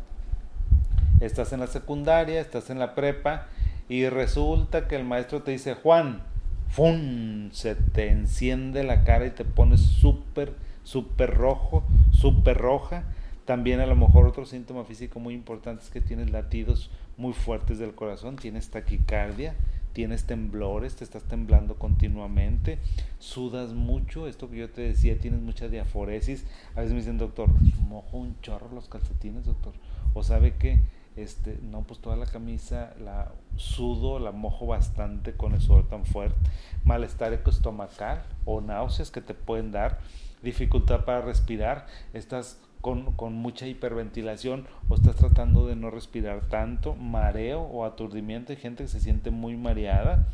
Estás 1.19 1.53
en 1.53 1.61
la 1.61 1.67
secundaria, 1.67 2.41
estás 2.41 2.69
en 2.69 2.79
la 2.79 2.93
prepa 2.93 3.47
y 3.89 4.07
resulta 4.09 4.87
que 4.87 4.95
el 4.95 5.05
maestro 5.05 5.43
te 5.43 5.51
dice, 5.51 5.75
Juan, 5.75 6.21
¡fum! 6.69 7.51
se 7.51 7.75
te 7.75 8.09
enciende 8.09 8.83
la 8.83 9.03
cara 9.03 9.25
y 9.25 9.31
te 9.31 9.45
pones 9.45 9.81
súper, 9.81 10.53
súper 10.83 11.33
rojo, 11.35 11.83
súper 12.11 12.57
roja. 12.57 13.03
También 13.45 13.79
a 13.79 13.85
lo 13.85 13.95
mejor 13.95 14.27
otro 14.27 14.45
síntoma 14.45 14.83
físico 14.83 15.19
muy 15.19 15.33
importante 15.33 15.83
es 15.83 15.89
que 15.89 16.01
tienes 16.01 16.31
latidos 16.31 16.91
muy 17.15 17.33
fuertes 17.33 17.79
del 17.79 17.95
corazón, 17.95 18.35
tienes 18.35 18.69
taquicardia, 18.69 19.55
tienes 19.94 20.25
temblores, 20.25 20.96
te 20.96 21.03
estás 21.03 21.24
temblando 21.24 21.75
continuamente, 21.75 22.79
sudas 23.20 23.74
mucho, 23.74 24.27
esto 24.27 24.50
que 24.50 24.58
yo 24.58 24.70
te 24.70 24.82
decía, 24.82 25.17
tienes 25.17 25.41
mucha 25.41 25.67
diaforesis. 25.67 26.46
A 26.75 26.82
veces 26.82 26.94
me 26.94 27.00
dicen, 27.00 27.17
doctor, 27.17 27.50
mojo 27.88 28.17
un 28.17 28.39
chorro 28.41 28.70
los 28.74 28.88
calcetines, 28.88 29.46
doctor. 29.46 29.74
O 30.13 30.24
sabe 30.24 30.56
que, 30.56 30.79
este, 31.15 31.60
no, 31.63 31.82
pues 31.82 32.00
toda 32.00 32.15
la 32.15 32.27
camisa 32.27 32.94
la 33.00 33.32
sudo, 33.56 34.20
la 34.20 34.32
mojo 34.32 34.67
bastante 34.67 35.34
con 35.34 35.53
el 35.53 35.62
sudor 35.62 35.88
tan 35.88 36.06
fuerte. 36.06 36.38
Malestar 36.84 37.34
estomacal 37.34 38.24
o 38.46 38.62
náuseas 38.62 39.12
que 39.12 39.22
te 39.22 39.34
pueden 39.34 39.72
dar, 39.72 40.00
dificultad 40.44 41.06
para 41.06 41.22
respirar, 41.22 41.88
estás 42.13 42.60
con, 42.81 43.34
mucha 43.34 43.67
hiperventilación 43.67 44.65
o 44.89 44.96
estás 44.96 45.15
tratando 45.15 45.67
de 45.67 45.75
no 45.75 45.91
respirar 45.91 46.41
tanto, 46.48 46.96
mareo 46.96 47.62
o 47.62 47.86
aturdimiento, 47.86 48.51
hay 48.51 48.57
gente 48.57 48.84
que 48.84 48.89
se 48.89 49.00
siente 49.00 49.31
muy 49.31 49.57
mareada, 49.57 50.27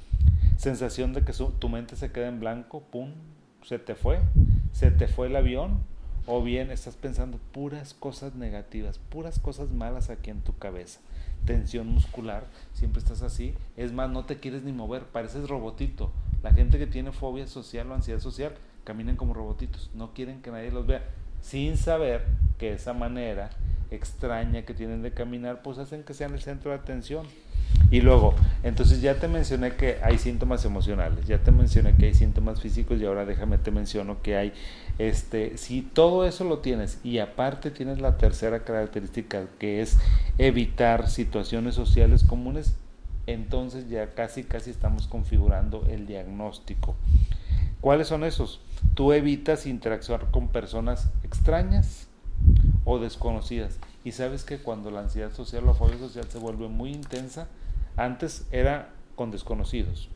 sensación 0.57 1.13
de 1.13 1.23
que 1.23 1.33
tu 1.33 1.69
mente 1.69 1.95
se 1.95 2.12
queda 2.12 2.27
en 2.27 2.39
blanco, 2.39 2.81
pum, 2.81 3.12
se 3.63 3.79
te 3.79 3.95
fue, 3.95 4.19
se 4.71 4.91
te 4.91 5.07
fue 5.07 5.27
el 5.27 5.35
avión, 5.35 5.79
o 6.25 6.41
bien 6.41 6.71
estás 6.71 6.95
pensando 6.95 7.38
puras 7.51 7.93
cosas 7.93 8.35
negativas, 8.35 8.97
puras 8.97 9.39
cosas 9.39 9.71
malas 9.71 10.09
aquí 10.09 10.29
en 10.29 10.41
tu 10.41 10.57
cabeza. 10.57 11.01
Tensión 11.45 11.88
muscular, 11.88 12.45
siempre 12.71 13.01
estás 13.01 13.21
así. 13.21 13.53
Es 13.75 13.91
más, 13.91 14.09
no 14.09 14.23
te 14.23 14.39
quieres 14.39 14.63
ni 14.63 14.71
mover, 14.71 15.03
pareces 15.03 15.50
robotito. 15.50 16.13
La 16.41 16.53
gente 16.53 16.77
que 16.77 16.88
tiene 16.88 17.12
fobia 17.12 17.47
social 17.47 17.91
o 17.91 17.93
ansiedad 17.93 18.21
social 18.21 18.53
caminan 18.85 19.17
como 19.17 19.33
robotitos, 19.33 19.91
no 19.93 20.13
quieren 20.13 20.41
que 20.41 20.51
nadie 20.51 20.71
los 20.71 20.85
vea 20.88 21.03
sin 21.43 21.77
saber 21.77 22.23
que 22.57 22.73
esa 22.73 22.93
manera 22.93 23.50
extraña 23.91 24.63
que 24.63 24.73
tienen 24.73 25.03
de 25.03 25.12
caminar, 25.12 25.62
pues 25.62 25.77
hacen 25.77 26.03
que 26.03 26.13
sean 26.13 26.33
el 26.33 26.41
centro 26.41 26.71
de 26.71 26.77
atención. 26.77 27.27
Y 27.91 28.01
luego, 28.01 28.33
entonces 28.63 29.01
ya 29.01 29.15
te 29.15 29.27
mencioné 29.27 29.73
que 29.73 29.97
hay 30.01 30.17
síntomas 30.17 30.63
emocionales, 30.65 31.27
ya 31.27 31.39
te 31.39 31.51
mencioné 31.51 31.95
que 31.95 32.07
hay 32.07 32.13
síntomas 32.13 32.62
físicos 32.62 33.00
y 33.00 33.05
ahora 33.05 33.25
déjame 33.25 33.57
te 33.57 33.71
menciono 33.71 34.21
que 34.21 34.35
hay, 34.35 34.53
este, 35.00 35.57
si 35.57 35.81
todo 35.81 36.25
eso 36.25 36.43
lo 36.43 36.59
tienes 36.59 37.00
y 37.03 37.19
aparte 37.19 37.71
tienes 37.71 38.00
la 38.00 38.17
tercera 38.17 38.63
característica 38.63 39.45
que 39.59 39.81
es 39.81 39.97
evitar 40.38 41.09
situaciones 41.09 41.75
sociales 41.75 42.23
comunes, 42.23 42.75
entonces 43.27 43.89
ya 43.89 44.13
casi 44.13 44.43
casi 44.43 44.69
estamos 44.69 45.07
configurando 45.07 45.85
el 45.89 46.07
diagnóstico. 46.07 46.95
¿Cuáles 47.81 48.07
son 48.07 48.23
esos? 48.23 48.59
Tú 48.95 49.13
evitas 49.13 49.65
interactuar 49.65 50.31
con 50.31 50.49
personas 50.49 51.09
extrañas 51.23 52.07
o 52.85 52.99
desconocidas. 52.99 53.79
Y 54.03 54.11
sabes 54.11 54.43
que 54.43 54.59
cuando 54.59 54.91
la 54.91 55.01
ansiedad 55.01 55.31
social 55.31 55.63
o 55.63 55.67
la 55.67 55.73
fobia 55.73 55.97
social 55.97 56.25
se 56.29 56.37
vuelve 56.37 56.67
muy 56.67 56.91
intensa, 56.91 57.47
antes 57.95 58.45
era 58.51 58.89
con 59.15 59.31
desconocidos. 59.31 60.09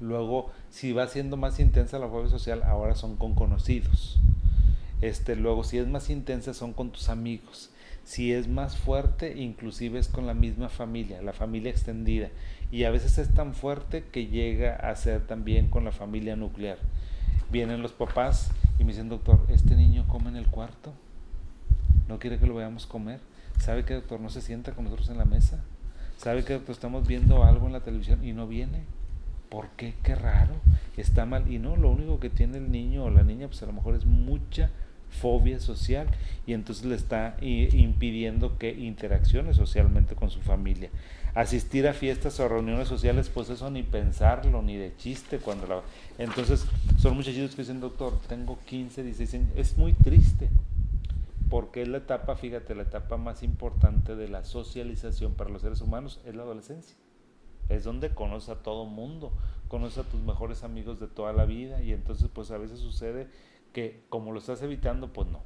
Luego, 0.00 0.50
si 0.70 0.92
va 0.92 1.08
siendo 1.08 1.36
más 1.36 1.58
intensa 1.58 1.98
la 1.98 2.08
fobia 2.08 2.30
social, 2.30 2.62
ahora 2.62 2.94
son 2.94 3.16
con 3.16 3.34
conocidos. 3.34 4.18
Este, 5.00 5.36
luego, 5.36 5.64
si 5.64 5.78
es 5.78 5.86
más 5.86 6.10
intensa, 6.10 6.54
son 6.54 6.72
con 6.72 6.90
tus 6.90 7.08
amigos. 7.08 7.70
Si 8.04 8.32
es 8.32 8.48
más 8.48 8.76
fuerte, 8.76 9.36
inclusive 9.36 9.98
es 9.98 10.08
con 10.08 10.26
la 10.26 10.32
misma 10.34 10.70
familia, 10.70 11.20
la 11.20 11.34
familia 11.34 11.70
extendida 11.70 12.30
y 12.70 12.84
a 12.84 12.90
veces 12.90 13.18
es 13.18 13.34
tan 13.34 13.54
fuerte 13.54 14.04
que 14.10 14.26
llega 14.26 14.76
a 14.76 14.94
ser 14.96 15.26
también 15.26 15.68
con 15.68 15.84
la 15.84 15.92
familia 15.92 16.36
nuclear. 16.36 16.78
Vienen 17.50 17.82
los 17.82 17.92
papás 17.92 18.50
y 18.78 18.84
me 18.84 18.92
dicen, 18.92 19.08
doctor, 19.08 19.44
este 19.48 19.74
niño 19.74 20.06
come 20.08 20.28
en 20.28 20.36
el 20.36 20.46
cuarto, 20.46 20.92
no 22.08 22.18
quiere 22.18 22.38
que 22.38 22.46
lo 22.46 22.54
veamos 22.54 22.86
comer, 22.86 23.20
sabe 23.58 23.84
que 23.84 23.94
doctor 23.94 24.20
no 24.20 24.30
se 24.30 24.40
sienta 24.40 24.72
con 24.72 24.84
nosotros 24.84 25.08
en 25.08 25.18
la 25.18 25.24
mesa, 25.24 25.62
sabe 26.16 26.44
que 26.44 26.54
doctor 26.54 26.74
estamos 26.74 27.06
viendo 27.06 27.44
algo 27.44 27.66
en 27.66 27.72
la 27.72 27.80
televisión 27.80 28.24
y 28.24 28.32
no 28.32 28.46
viene. 28.46 28.84
¿Por 29.48 29.68
qué? 29.70 29.94
Qué 30.02 30.14
raro, 30.14 30.54
está 30.96 31.24
mal. 31.24 31.50
Y 31.50 31.58
no, 31.58 31.76
lo 31.76 31.90
único 31.90 32.20
que 32.20 32.28
tiene 32.28 32.58
el 32.58 32.70
niño 32.70 33.04
o 33.04 33.10
la 33.10 33.22
niña, 33.22 33.46
pues 33.46 33.62
a 33.62 33.66
lo 33.66 33.72
mejor 33.72 33.94
es 33.94 34.04
mucha 34.04 34.70
fobia 35.10 35.60
social 35.60 36.06
y 36.46 36.52
entonces 36.52 36.84
le 36.84 36.94
está 36.94 37.36
impidiendo 37.40 38.58
que 38.58 38.70
interaccione 38.70 39.54
socialmente 39.54 40.14
con 40.14 40.30
su 40.30 40.40
familia 40.40 40.90
asistir 41.34 41.86
a 41.86 41.94
fiestas 41.94 42.40
o 42.40 42.48
reuniones 42.48 42.88
sociales, 42.88 43.30
pues 43.32 43.48
eso 43.48 43.70
ni 43.70 43.84
pensarlo, 43.84 44.60
ni 44.60 44.76
de 44.76 44.96
chiste. 44.96 45.38
cuando 45.38 45.68
la... 45.68 45.82
Entonces, 46.18 46.66
son 46.98 47.14
muchachitos 47.14 47.54
que 47.54 47.62
dicen, 47.62 47.80
doctor, 47.80 48.18
tengo 48.28 48.58
15, 48.66 49.04
16 49.04 49.34
años. 49.34 49.50
Es 49.56 49.78
muy 49.78 49.92
triste, 49.92 50.48
porque 51.48 51.82
es 51.82 51.88
la 51.88 51.98
etapa, 51.98 52.34
fíjate, 52.34 52.74
la 52.74 52.82
etapa 52.82 53.16
más 53.18 53.44
importante 53.44 54.16
de 54.16 54.28
la 54.28 54.44
socialización 54.44 55.34
para 55.34 55.50
los 55.50 55.62
seres 55.62 55.80
humanos 55.80 56.20
es 56.26 56.34
la 56.34 56.42
adolescencia. 56.42 56.96
Es 57.68 57.84
donde 57.84 58.10
conoces 58.10 58.48
a 58.48 58.56
todo 58.56 58.86
mundo, 58.86 59.30
conoces 59.68 59.98
a 59.98 60.08
tus 60.08 60.20
mejores 60.20 60.64
amigos 60.64 60.98
de 60.98 61.06
toda 61.06 61.32
la 61.32 61.44
vida 61.44 61.82
y 61.82 61.92
entonces 61.92 62.28
pues 62.32 62.50
a 62.50 62.58
veces 62.58 62.80
sucede 62.80 63.28
que 63.72 64.02
como 64.08 64.32
lo 64.32 64.38
estás 64.38 64.62
evitando, 64.62 65.12
pues 65.12 65.28
no. 65.28 65.42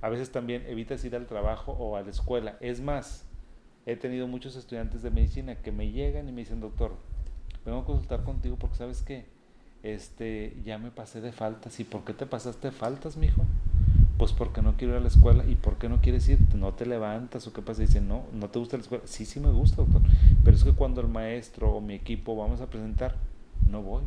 A 0.00 0.08
veces 0.08 0.32
también 0.32 0.64
evitas 0.66 1.04
ir 1.04 1.14
al 1.14 1.26
trabajo 1.26 1.72
o 1.72 1.96
a 1.96 2.02
la 2.02 2.10
escuela. 2.10 2.56
Es 2.60 2.80
más, 2.80 3.24
he 3.86 3.96
tenido 3.96 4.26
muchos 4.26 4.56
estudiantes 4.56 5.02
de 5.02 5.10
medicina 5.10 5.56
que 5.56 5.72
me 5.72 5.90
llegan 5.92 6.28
y 6.28 6.32
me 6.32 6.40
dicen, 6.40 6.60
doctor, 6.60 6.96
vengo 7.64 7.80
a 7.80 7.84
consultar 7.84 8.24
contigo 8.24 8.56
porque 8.56 8.76
sabes 8.76 9.02
que 9.02 9.26
este, 9.82 10.56
ya 10.64 10.78
me 10.78 10.90
pasé 10.90 11.20
de 11.20 11.32
faltas. 11.32 11.78
¿Y 11.80 11.84
por 11.84 12.04
qué 12.04 12.14
te 12.14 12.26
pasaste 12.26 12.68
de 12.68 12.72
faltas, 12.72 13.16
mijo? 13.16 13.44
Pues 14.18 14.32
porque 14.32 14.62
no 14.62 14.76
quiero 14.76 14.94
ir 14.94 14.98
a 14.98 15.02
la 15.02 15.08
escuela. 15.08 15.44
¿Y 15.44 15.54
por 15.56 15.78
qué 15.78 15.88
no 15.88 16.00
quieres 16.00 16.28
ir? 16.28 16.38
¿No 16.54 16.74
te 16.74 16.86
levantas 16.86 17.46
o 17.46 17.52
qué 17.52 17.62
pasa? 17.62 17.82
Dicen, 17.82 18.08
no, 18.08 18.24
no 18.32 18.48
te 18.50 18.58
gusta 18.58 18.76
la 18.76 18.82
escuela. 18.82 19.04
Sí, 19.06 19.24
sí 19.24 19.40
me 19.40 19.50
gusta, 19.50 19.76
doctor. 19.76 20.02
Pero 20.44 20.56
es 20.56 20.64
que 20.64 20.72
cuando 20.72 21.00
el 21.00 21.08
maestro 21.08 21.70
o 21.70 21.80
mi 21.80 21.94
equipo 21.94 22.36
vamos 22.36 22.60
a 22.60 22.68
presentar, 22.68 23.16
no 23.68 23.82
voy. 23.82 24.02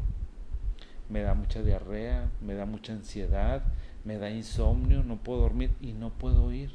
Me 1.09 1.21
da 1.21 1.33
mucha 1.33 1.62
diarrea, 1.62 2.29
me 2.41 2.55
da 2.55 2.65
mucha 2.65 2.93
ansiedad, 2.93 3.63
me 4.03 4.17
da 4.17 4.29
insomnio, 4.29 5.03
no 5.03 5.17
puedo 5.17 5.41
dormir 5.41 5.71
y 5.81 5.93
no 5.93 6.09
puedo 6.09 6.51
ir. 6.51 6.71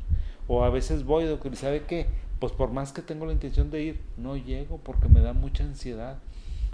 O 0.46 0.64
a 0.64 0.70
veces 0.70 1.04
voy, 1.04 1.24
doctor, 1.24 1.52
¿y 1.52 1.56
sabe 1.56 1.84
qué? 1.84 2.06
pues 2.40 2.52
por 2.52 2.72
más 2.72 2.92
que 2.92 3.02
tengo 3.02 3.26
la 3.26 3.32
intención 3.32 3.70
de 3.70 3.82
ir, 3.82 4.00
no 4.16 4.34
llego 4.36 4.78
porque 4.78 5.08
me 5.08 5.20
da 5.20 5.34
mucha 5.34 5.62
ansiedad. 5.62 6.18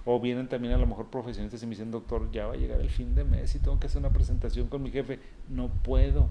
O 0.05 0.21
vienen 0.21 0.49
también 0.49 0.73
a 0.73 0.79
lo 0.79 0.87
mejor 0.87 1.07
profesionistas 1.07 1.61
y 1.65 1.67
me 1.67 1.71
dicen, 1.71 1.91
doctor, 1.91 2.31
ya 2.31 2.47
va 2.47 2.55
a 2.55 2.57
llegar 2.57 2.81
el 2.81 2.89
fin 2.89 3.17
de 3.17 3.25
mes 3.25 3.57
y 3.57 3.59
tengo 3.59 3.81
que 3.81 3.89
hacer 3.89 3.99
una 3.99 4.11
presentación 4.11 4.69
con 4.69 4.81
mi 4.85 4.93
jefe. 4.93 5.19
No 5.49 5.69
puedo, 5.69 6.29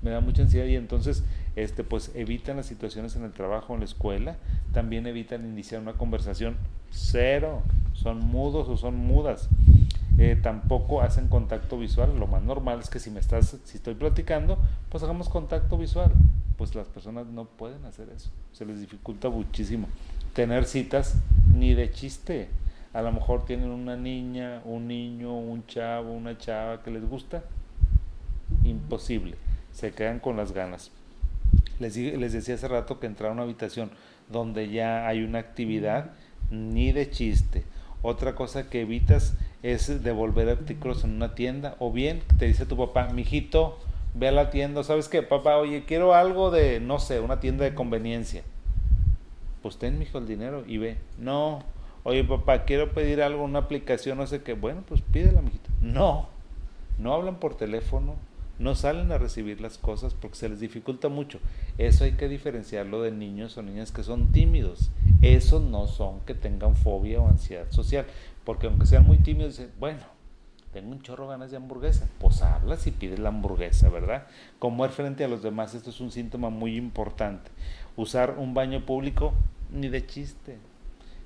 me 0.00 0.10
da 0.10 0.20
mucha 0.20 0.40
ansiedad 0.40 0.64
y 0.64 0.76
entonces 0.76 1.22
este, 1.54 1.84
pues 1.84 2.10
evitan 2.14 2.56
las 2.56 2.64
situaciones 2.64 3.14
en 3.16 3.24
el 3.24 3.32
trabajo, 3.32 3.74
en 3.74 3.80
la 3.80 3.84
escuela. 3.84 4.38
También 4.72 5.06
evitan 5.06 5.46
iniciar 5.46 5.82
una 5.82 5.92
conversación 5.92 6.56
cero, 6.90 7.62
son 7.92 8.20
mudos 8.20 8.66
o 8.70 8.78
son 8.78 8.96
mudas. 8.96 9.50
Eh, 10.18 10.36
tampoco 10.42 11.00
hacen 11.00 11.28
contacto 11.28 11.78
visual. 11.78 12.18
Lo 12.18 12.26
más 12.26 12.42
normal 12.42 12.80
es 12.80 12.90
que 12.90 12.98
si 12.98 13.10
me 13.10 13.20
estás, 13.20 13.56
si 13.64 13.76
estoy 13.76 13.94
platicando, 13.94 14.58
pues 14.88 15.02
hagamos 15.02 15.28
contacto 15.28 15.78
visual 15.78 16.12
pues 16.58 16.74
las 16.74 16.88
personas 16.88 17.28
no 17.28 17.44
pueden 17.44 17.84
hacer 17.84 18.08
eso, 18.14 18.30
se 18.52 18.66
les 18.66 18.80
dificulta 18.80 19.30
muchísimo. 19.30 19.86
Tener 20.34 20.64
citas 20.64 21.14
ni 21.54 21.72
de 21.72 21.90
chiste. 21.92 22.48
A 22.92 23.00
lo 23.00 23.12
mejor 23.12 23.44
tienen 23.44 23.70
una 23.70 23.96
niña, 23.96 24.60
un 24.64 24.88
niño, 24.88 25.38
un 25.38 25.64
chavo, 25.66 26.12
una 26.12 26.36
chava 26.36 26.82
que 26.82 26.90
les 26.90 27.08
gusta. 27.08 27.44
Imposible. 28.64 29.36
Se 29.72 29.92
quedan 29.92 30.18
con 30.18 30.36
las 30.36 30.50
ganas. 30.50 30.90
Les, 31.78 31.96
les 31.96 32.32
decía 32.32 32.56
hace 32.56 32.66
rato 32.66 32.98
que 32.98 33.06
entrar 33.06 33.30
a 33.30 33.34
una 33.34 33.42
habitación 33.42 33.90
donde 34.28 34.68
ya 34.68 35.06
hay 35.06 35.22
una 35.22 35.38
actividad, 35.38 36.10
ni 36.50 36.90
de 36.90 37.08
chiste. 37.08 37.62
Otra 38.02 38.34
cosa 38.34 38.68
que 38.68 38.80
evitas 38.80 39.34
es 39.62 40.02
devolver 40.02 40.48
artículos 40.48 41.04
en 41.04 41.12
una 41.12 41.34
tienda. 41.34 41.76
O 41.78 41.92
bien 41.92 42.22
te 42.38 42.46
dice 42.46 42.66
tu 42.66 42.76
papá, 42.76 43.08
mijito, 43.12 43.78
ve 44.14 44.28
a 44.28 44.32
la 44.32 44.50
tienda, 44.50 44.84
¿sabes 44.84 45.08
qué? 45.08 45.22
Papá, 45.22 45.56
oye, 45.56 45.84
quiero 45.84 46.14
algo 46.14 46.50
de, 46.50 46.80
no 46.80 46.98
sé, 46.98 47.20
una 47.20 47.40
tienda 47.40 47.64
de 47.64 47.74
conveniencia. 47.74 48.42
Pues 49.62 49.76
ten, 49.78 49.98
mijo, 49.98 50.18
el 50.18 50.26
dinero 50.26 50.64
y 50.66 50.78
ve. 50.78 50.98
No, 51.18 51.62
oye, 52.04 52.24
papá, 52.24 52.64
quiero 52.64 52.92
pedir 52.92 53.22
algo, 53.22 53.44
una 53.44 53.60
aplicación, 53.60 54.18
no 54.18 54.26
sé 54.26 54.42
qué. 54.42 54.54
Bueno, 54.54 54.82
pues 54.86 55.02
pídela, 55.02 55.42
mijito. 55.42 55.70
No, 55.80 56.28
no 56.98 57.12
hablan 57.12 57.36
por 57.36 57.56
teléfono, 57.56 58.16
no 58.58 58.74
salen 58.74 59.12
a 59.12 59.18
recibir 59.18 59.60
las 59.60 59.78
cosas 59.78 60.14
porque 60.14 60.36
se 60.36 60.48
les 60.48 60.60
dificulta 60.60 61.08
mucho. 61.08 61.38
Eso 61.76 62.04
hay 62.04 62.12
que 62.12 62.28
diferenciarlo 62.28 63.02
de 63.02 63.12
niños 63.12 63.56
o 63.56 63.62
niñas 63.62 63.92
que 63.92 64.02
son 64.02 64.32
tímidos. 64.32 64.90
Esos 65.22 65.62
no 65.62 65.86
son 65.86 66.20
que 66.20 66.34
tengan 66.34 66.76
fobia 66.76 67.20
o 67.20 67.28
ansiedad 67.28 67.70
social, 67.70 68.06
porque 68.48 68.66
aunque 68.66 68.86
sean 68.86 69.06
muy 69.06 69.18
tímidos, 69.18 69.58
dicen, 69.58 69.70
bueno, 69.78 70.00
tengo 70.72 70.90
un 70.90 71.02
chorro 71.02 71.28
ganas 71.28 71.50
de 71.50 71.58
hamburguesa, 71.58 72.08
pues 72.18 72.40
hablas 72.40 72.86
y 72.86 72.92
pides 72.92 73.18
la 73.18 73.28
hamburguesa, 73.28 73.90
¿verdad? 73.90 74.26
Comer 74.58 74.88
frente 74.88 75.22
a 75.22 75.28
los 75.28 75.42
demás, 75.42 75.74
esto 75.74 75.90
es 75.90 76.00
un 76.00 76.10
síntoma 76.10 76.48
muy 76.48 76.74
importante. 76.74 77.50
Usar 77.94 78.36
un 78.38 78.54
baño 78.54 78.86
público, 78.86 79.34
ni 79.70 79.90
de 79.90 80.06
chiste. 80.06 80.56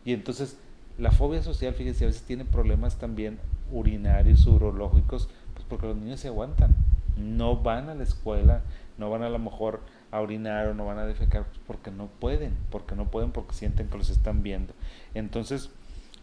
Y 0.05 0.15
entonces, 0.15 0.59
la 0.99 1.13
fobia 1.13 1.45
social, 1.45 1.75
fíjense, 1.75 2.03
a 2.03 2.09
veces 2.09 2.23
tiene 2.23 2.45
problemas 2.45 2.99
también 2.99 3.39
urinarios, 3.71 4.45
urológicos, 4.49 5.29
pues 5.55 5.65
porque 5.69 5.87
los 5.87 5.97
niños 5.97 6.19
se 6.19 6.27
aguantan. 6.27 6.75
No 7.17 7.57
van 7.57 7.89
a 7.89 7.95
la 7.95 8.03
escuela, 8.03 8.63
no 8.99 9.11
van 9.11 9.23
a 9.23 9.31
lo 9.31 9.39
mejor 9.39 9.83
a 10.11 10.21
orinar 10.21 10.67
o 10.67 10.75
no 10.75 10.87
van 10.87 10.99
a 10.99 11.07
defecar 11.07 11.45
pues, 11.45 11.61
porque 11.69 11.93
no 11.93 12.09
pueden, 12.09 12.57
porque 12.73 12.97
no 12.97 13.13
pueden 13.13 13.31
porque 13.31 13.55
sienten 13.55 13.87
que 13.87 13.97
los 13.97 14.11
están 14.11 14.43
viendo. 14.43 14.75
Entonces, 15.15 15.71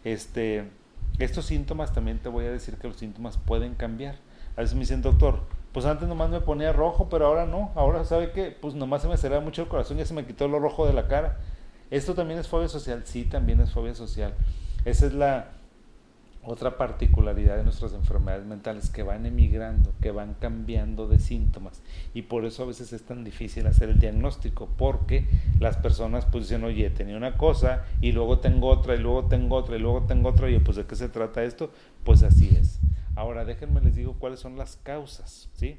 este, 0.04 0.68
estos 1.18 1.46
síntomas 1.46 1.92
también 1.92 2.18
te 2.18 2.28
voy 2.28 2.46
a 2.46 2.50
decir 2.50 2.76
que 2.76 2.88
los 2.88 2.96
síntomas 2.96 3.38
pueden 3.38 3.74
cambiar. 3.74 4.16
A 4.56 4.62
veces 4.62 4.74
me 4.74 4.80
dicen, 4.80 5.02
doctor, 5.02 5.40
pues 5.72 5.86
antes 5.86 6.08
nomás 6.08 6.30
me 6.30 6.40
ponía 6.40 6.72
rojo, 6.72 7.08
pero 7.08 7.26
ahora 7.26 7.46
no. 7.46 7.72
Ahora, 7.74 8.04
¿sabe 8.04 8.32
qué? 8.32 8.56
Pues 8.58 8.74
nomás 8.74 9.02
se 9.02 9.08
me 9.08 9.14
acelera 9.14 9.40
mucho 9.40 9.62
el 9.62 9.68
corazón, 9.68 9.98
ya 9.98 10.06
se 10.06 10.14
me 10.14 10.24
quitó 10.24 10.48
lo 10.48 10.58
rojo 10.58 10.86
de 10.86 10.92
la 10.92 11.08
cara. 11.08 11.38
¿Esto 11.90 12.14
también 12.14 12.38
es 12.38 12.48
fobia 12.48 12.68
social? 12.68 13.02
Sí, 13.04 13.24
también 13.24 13.60
es 13.60 13.70
fobia 13.70 13.94
social. 13.94 14.34
Esa 14.84 15.06
es 15.06 15.12
la 15.12 15.50
otra 16.42 16.78
particularidad 16.78 17.56
de 17.56 17.64
nuestras 17.64 17.92
enfermedades 17.92 18.46
mentales, 18.46 18.88
que 18.88 19.02
van 19.02 19.26
emigrando, 19.26 19.92
que 20.00 20.10
van 20.10 20.34
cambiando 20.34 21.06
de 21.06 21.18
síntomas. 21.18 21.82
Y 22.14 22.22
por 22.22 22.44
eso 22.44 22.62
a 22.62 22.66
veces 22.66 22.92
es 22.92 23.02
tan 23.02 23.24
difícil 23.24 23.66
hacer 23.66 23.90
el 23.90 24.00
diagnóstico, 24.00 24.68
porque 24.78 25.26
las 25.58 25.76
personas 25.76 26.24
pues 26.26 26.48
dicen, 26.48 26.64
oye, 26.64 26.88
tenía 26.90 27.16
una 27.16 27.36
cosa 27.36 27.84
y 28.00 28.12
luego 28.12 28.38
tengo 28.38 28.68
otra 28.68 28.94
y 28.94 28.98
luego 28.98 29.26
tengo 29.26 29.56
otra 29.56 29.76
y 29.76 29.80
luego 29.80 30.02
tengo 30.04 30.30
otra. 30.30 30.50
Y 30.50 30.58
pues 30.58 30.76
de 30.76 30.86
qué 30.86 30.96
se 30.96 31.08
trata 31.08 31.42
esto? 31.44 31.70
Pues 32.04 32.22
así 32.22 32.48
es. 32.58 32.80
Ahora 33.16 33.44
déjenme 33.44 33.80
les 33.80 33.96
digo 33.96 34.14
cuáles 34.18 34.40
son 34.40 34.56
las 34.56 34.76
causas, 34.76 35.50
¿sí? 35.52 35.76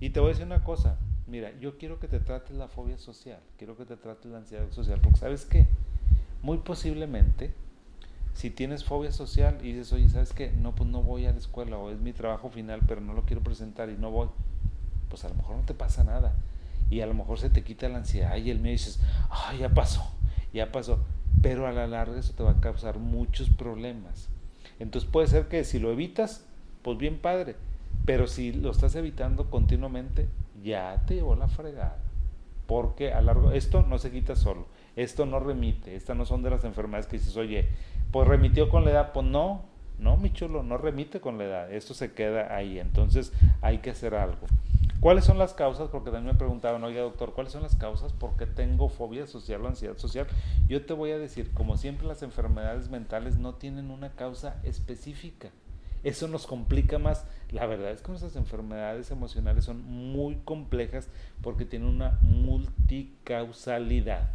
Y 0.00 0.10
te 0.10 0.20
voy 0.20 0.30
a 0.30 0.32
decir 0.32 0.46
una 0.46 0.64
cosa, 0.64 0.98
mira, 1.26 1.52
yo 1.60 1.78
quiero 1.78 2.00
que 2.00 2.08
te 2.08 2.18
trates 2.18 2.56
la 2.56 2.68
fobia 2.68 2.98
social, 2.98 3.40
quiero 3.56 3.76
que 3.76 3.84
te 3.84 3.96
trates 3.96 4.30
la 4.32 4.38
ansiedad 4.38 4.68
social, 4.70 5.00
porque 5.00 5.18
sabes 5.18 5.44
qué, 5.44 5.66
muy 6.42 6.58
posiblemente, 6.58 7.54
si 8.34 8.50
tienes 8.50 8.84
fobia 8.84 9.12
social 9.12 9.58
y 9.62 9.72
dices, 9.72 9.92
oye, 9.92 10.08
¿sabes 10.08 10.32
qué? 10.32 10.52
No, 10.52 10.74
pues 10.74 10.88
no 10.88 11.02
voy 11.02 11.26
a 11.26 11.32
la 11.32 11.38
escuela 11.38 11.76
o 11.78 11.90
es 11.90 11.98
mi 12.00 12.12
trabajo 12.12 12.50
final, 12.50 12.80
pero 12.86 13.00
no 13.00 13.12
lo 13.12 13.22
quiero 13.22 13.42
presentar 13.42 13.90
y 13.90 13.96
no 13.96 14.10
voy, 14.10 14.28
pues 15.08 15.24
a 15.24 15.28
lo 15.28 15.34
mejor 15.34 15.56
no 15.56 15.62
te 15.62 15.74
pasa 15.74 16.04
nada. 16.04 16.32
Y 16.90 17.00
a 17.00 17.06
lo 17.06 17.14
mejor 17.14 17.38
se 17.38 17.50
te 17.50 17.62
quita 17.62 17.88
la 17.88 17.98
ansiedad 17.98 18.36
y 18.36 18.50
el 18.50 18.58
miedo 18.58 18.74
y 18.74 18.78
dices, 18.78 19.00
ay, 19.30 19.58
ya 19.58 19.68
pasó, 19.70 20.04
ya 20.52 20.72
pasó. 20.72 20.98
Pero 21.40 21.66
a 21.66 21.72
la 21.72 21.86
larga 21.86 22.18
eso 22.18 22.32
te 22.34 22.42
va 22.42 22.52
a 22.52 22.60
causar 22.60 22.98
muchos 22.98 23.50
problemas. 23.50 24.28
Entonces 24.78 25.08
puede 25.10 25.26
ser 25.26 25.48
que 25.48 25.64
si 25.64 25.78
lo 25.78 25.90
evitas, 25.92 26.44
pues 26.82 26.98
bien 26.98 27.18
padre. 27.18 27.56
Pero 28.04 28.26
si 28.26 28.52
lo 28.52 28.70
estás 28.70 28.94
evitando 28.94 29.48
continuamente, 29.48 30.28
ya 30.62 31.02
te 31.06 31.14
llevó 31.14 31.36
la 31.36 31.48
fregada. 31.48 32.01
Porque 32.66 33.12
a 33.12 33.20
largo, 33.20 33.52
esto 33.52 33.82
no 33.82 33.98
se 33.98 34.10
quita 34.10 34.36
solo, 34.36 34.66
esto 34.96 35.26
no 35.26 35.40
remite, 35.40 35.96
estas 35.96 36.16
no 36.16 36.24
son 36.24 36.42
de 36.42 36.50
las 36.50 36.64
enfermedades 36.64 37.06
que 37.06 37.18
dices, 37.18 37.36
oye, 37.36 37.68
pues 38.10 38.28
remitió 38.28 38.68
con 38.68 38.84
la 38.84 38.92
edad, 38.92 39.12
pues 39.12 39.26
no, 39.26 39.62
no, 39.98 40.16
mi 40.16 40.32
chulo, 40.32 40.62
no 40.62 40.78
remite 40.78 41.20
con 41.20 41.38
la 41.38 41.44
edad, 41.44 41.72
esto 41.72 41.94
se 41.94 42.12
queda 42.12 42.54
ahí, 42.54 42.78
entonces 42.78 43.32
hay 43.60 43.78
que 43.78 43.90
hacer 43.90 44.14
algo. 44.14 44.46
¿Cuáles 45.02 45.24
son 45.24 45.36
las 45.36 45.52
causas? 45.52 45.88
Porque 45.88 46.12
también 46.12 46.34
me 46.34 46.38
preguntaban, 46.38 46.84
oye 46.84 47.00
doctor, 47.00 47.32
¿cuáles 47.32 47.52
son 47.52 47.62
las 47.62 47.74
causas? 47.74 48.12
¿Por 48.12 48.36
qué 48.36 48.46
tengo 48.46 48.88
fobia 48.88 49.26
social 49.26 49.60
o 49.64 49.66
ansiedad 49.66 49.96
social? 49.96 50.28
Yo 50.68 50.86
te 50.86 50.92
voy 50.92 51.10
a 51.10 51.18
decir, 51.18 51.52
como 51.52 51.76
siempre 51.76 52.06
las 52.06 52.22
enfermedades 52.22 52.88
mentales 52.88 53.36
no 53.36 53.56
tienen 53.56 53.90
una 53.90 54.10
causa 54.12 54.60
específica. 54.62 55.50
Eso 56.04 56.28
nos 56.28 56.46
complica 56.46 56.98
más. 56.98 57.26
La 57.50 57.64
verdad 57.66 57.92
es 57.92 58.02
que 58.02 58.08
nuestras 58.08 58.36
enfermedades 58.36 59.10
emocionales 59.10 59.64
son 59.64 59.82
muy 59.84 60.36
complejas 60.44 61.08
porque 61.42 61.64
tienen 61.64 61.88
una 61.88 62.18
multicausalidad. 62.22 64.30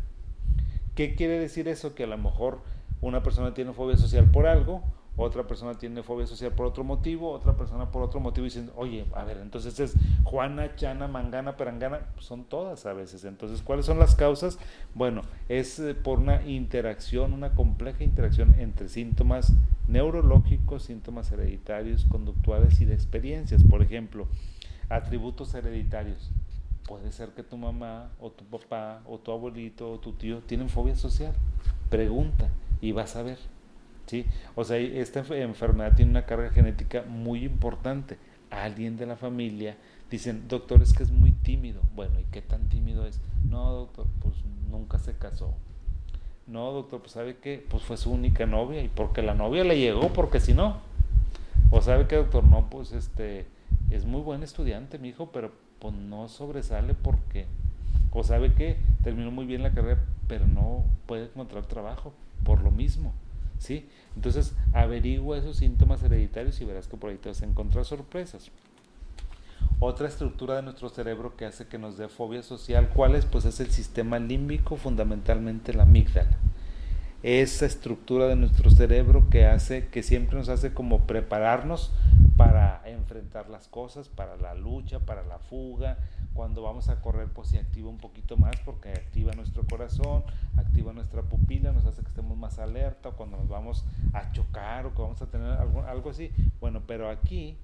¿Qué 0.95 1.13
quiere 1.15 1.39
decir 1.39 1.67
eso? 1.67 1.93
Que 1.93 2.05
a 2.05 2.07
lo 2.07 2.17
mejor 2.17 2.61
una 3.01 3.21
persona 3.23 3.53
tiene 3.53 3.73
fobia 3.73 3.97
social 3.97 4.31
por 4.31 4.47
algo, 4.47 4.81
otra 5.17 5.47
persona 5.47 5.73
tiene 5.73 6.03
fobia 6.03 6.27
social 6.27 6.51
por 6.51 6.67
otro 6.67 6.83
motivo, 6.83 7.31
otra 7.31 7.57
persona 7.57 7.89
por 7.89 8.03
otro 8.03 8.19
motivo 8.19 8.45
dicen, 8.45 8.69
oye, 8.75 9.03
a 9.15 9.23
ver, 9.23 9.37
entonces 9.37 9.79
es 9.79 9.95
Juana, 10.23 10.75
Chana, 10.75 11.07
Mangana, 11.07 11.57
Perangana, 11.57 12.01
son 12.19 12.43
todas 12.43 12.85
a 12.85 12.93
veces. 12.93 13.25
Entonces, 13.25 13.63
¿cuáles 13.63 13.87
son 13.87 13.97
las 13.97 14.13
causas? 14.13 14.59
Bueno, 14.93 15.23
es 15.49 15.79
eh, 15.79 15.95
por 15.95 16.19
una 16.19 16.45
interacción, 16.45 17.33
una 17.33 17.55
compleja 17.55 18.03
interacción 18.03 18.53
entre 18.59 18.89
síntomas 18.89 19.53
neurológicos, 19.87 20.83
síntomas 20.83 21.31
hereditarios, 21.31 22.05
conductuales 22.05 22.79
y 22.79 22.85
de 22.85 22.93
experiencias. 22.93 23.63
Por 23.63 23.81
ejemplo, 23.81 24.27
atributos 24.87 25.53
hereditarios. 25.55 26.29
Puede 26.87 27.11
ser 27.11 27.29
que 27.29 27.41
tu 27.41 27.57
mamá 27.57 28.11
o 28.19 28.31
tu 28.31 28.45
papá 28.45 29.01
o 29.05 29.17
tu 29.17 29.31
abuelito 29.31 29.91
o 29.91 29.99
tu 29.99 30.13
tío 30.13 30.41
tienen 30.41 30.69
fobia 30.69 30.95
social. 30.95 31.33
Pregunta 31.89 32.49
y 32.81 32.91
vas 32.91 33.15
a 33.15 33.23
ver. 33.23 33.56
¿Sí? 34.07 34.25
O 34.55 34.63
sea, 34.63 34.77
esta 34.77 35.19
enfermedad 35.35 35.95
tiene 35.95 36.11
una 36.11 36.25
carga 36.25 36.49
genética 36.49 37.03
muy 37.07 37.45
importante. 37.45 38.17
Alguien 38.49 38.97
de 38.97 39.05
la 39.05 39.15
familia 39.15 39.77
dicen, 40.09 40.47
doctor, 40.47 40.81
es 40.81 40.93
que 40.93 41.03
es 41.03 41.11
muy 41.11 41.31
tímido. 41.31 41.81
Bueno, 41.95 42.19
¿y 42.19 42.23
qué 42.31 42.41
tan 42.41 42.67
tímido 42.69 43.05
es? 43.05 43.21
No, 43.47 43.71
doctor, 43.71 44.07
pues 44.21 44.33
nunca 44.71 44.97
se 44.97 45.15
casó. 45.15 45.53
No, 46.47 46.71
doctor, 46.71 47.01
pues 47.01 47.11
sabe 47.11 47.37
que 47.37 47.63
pues 47.69 47.83
fue 47.83 47.97
su 47.97 48.11
única 48.11 48.45
novia 48.45 48.81
y 48.81 48.87
porque 48.87 49.21
la 49.21 49.35
novia 49.35 49.63
le 49.63 49.77
llegó, 49.77 50.13
porque 50.13 50.39
si 50.39 50.53
no. 50.53 50.77
O 51.69 51.81
sabe 51.81 52.07
que, 52.07 52.15
doctor, 52.15 52.43
no, 52.43 52.69
pues 52.69 52.93
este 52.93 53.45
es 53.91 54.05
muy 54.05 54.21
buen 54.21 54.41
estudiante, 54.43 54.97
mi 54.97 55.09
hijo, 55.09 55.31
pero 55.31 55.51
pues 55.79 55.93
no 55.93 56.27
sobresale 56.29 56.93
porque 56.95 57.45
o 58.17 58.23
sabe 58.23 58.51
que 58.53 58.77
terminó 59.03 59.29
muy 59.29 59.45
bien 59.45 59.61
la 59.61 59.73
carrera, 59.73 60.03
pero 60.27 60.47
no 60.47 60.83
puede 61.05 61.25
encontrar 61.25 61.67
trabajo 61.67 62.13
por 62.43 62.63
lo 62.63 62.71
mismo. 62.71 63.13
¿Sí? 63.59 63.87
Entonces, 64.15 64.53
averigua 64.73 65.37
esos 65.37 65.57
síntomas 65.57 66.03
hereditarios 66.03 66.59
y 66.61 66.65
verás 66.65 66.87
que 66.87 66.97
por 66.97 67.09
ahí 67.09 67.17
te 67.17 67.29
vas 67.29 67.41
a 67.41 67.45
encontrar 67.45 67.85
sorpresas. 67.85 68.51
Otra 69.79 70.07
estructura 70.07 70.55
de 70.55 70.63
nuestro 70.63 70.89
cerebro 70.89 71.35
que 71.35 71.45
hace 71.45 71.67
que 71.67 71.77
nos 71.77 71.97
dé 71.97 72.07
fobia 72.07 72.41
social, 72.41 72.89
¿cuál 72.95 73.13
es? 73.13 73.25
Pues 73.25 73.45
es 73.45 73.59
el 73.59 73.69
sistema 73.69 74.17
límbico, 74.17 74.75
fundamentalmente 74.75 75.71
la 75.73 75.83
amígdala. 75.83 76.35
Esa 77.21 77.67
estructura 77.67 78.25
de 78.25 78.35
nuestro 78.35 78.71
cerebro 78.71 79.29
que 79.29 79.45
hace, 79.45 79.87
que 79.89 80.01
siempre 80.01 80.37
nos 80.37 80.49
hace 80.49 80.73
como 80.73 81.05
prepararnos 81.05 81.91
para 82.37 82.81
enfrentar 82.85 83.49
las 83.49 83.67
cosas, 83.67 84.09
para 84.09 84.35
la 84.37 84.55
lucha, 84.55 84.99
para 84.99 85.23
la 85.23 85.37
fuga. 85.37 85.97
Cuando 86.37 86.61
vamos 86.61 86.87
a 86.87 87.01
correr, 87.01 87.29
pues 87.29 87.47
se 87.47 87.57
activa 87.57 87.89
un 87.89 87.97
poquito 87.97 88.37
más 88.37 88.55
porque 88.63 88.89
activa 88.89 89.33
nuestro 89.33 89.65
corazón, 89.65 90.23
activa 90.55 90.93
nuestra 90.93 91.23
pupila, 91.23 91.71
nos 91.71 91.87
hace 91.87 92.03
que 92.03 92.09
estemos 92.09 92.37
más 92.37 92.59
alerta. 92.59 93.09
Cuando 93.09 93.37
nos 93.37 93.47
vamos 93.47 93.85
a 94.13 94.31
chocar 94.33 94.85
o 94.85 94.93
que 94.93 95.01
vamos 95.01 95.19
a 95.23 95.31
tener 95.31 95.47
algo, 95.47 95.81
algo 95.81 96.11
así. 96.11 96.29
Bueno, 96.61 96.83
pero 96.85 97.09
aquí, 97.09 97.57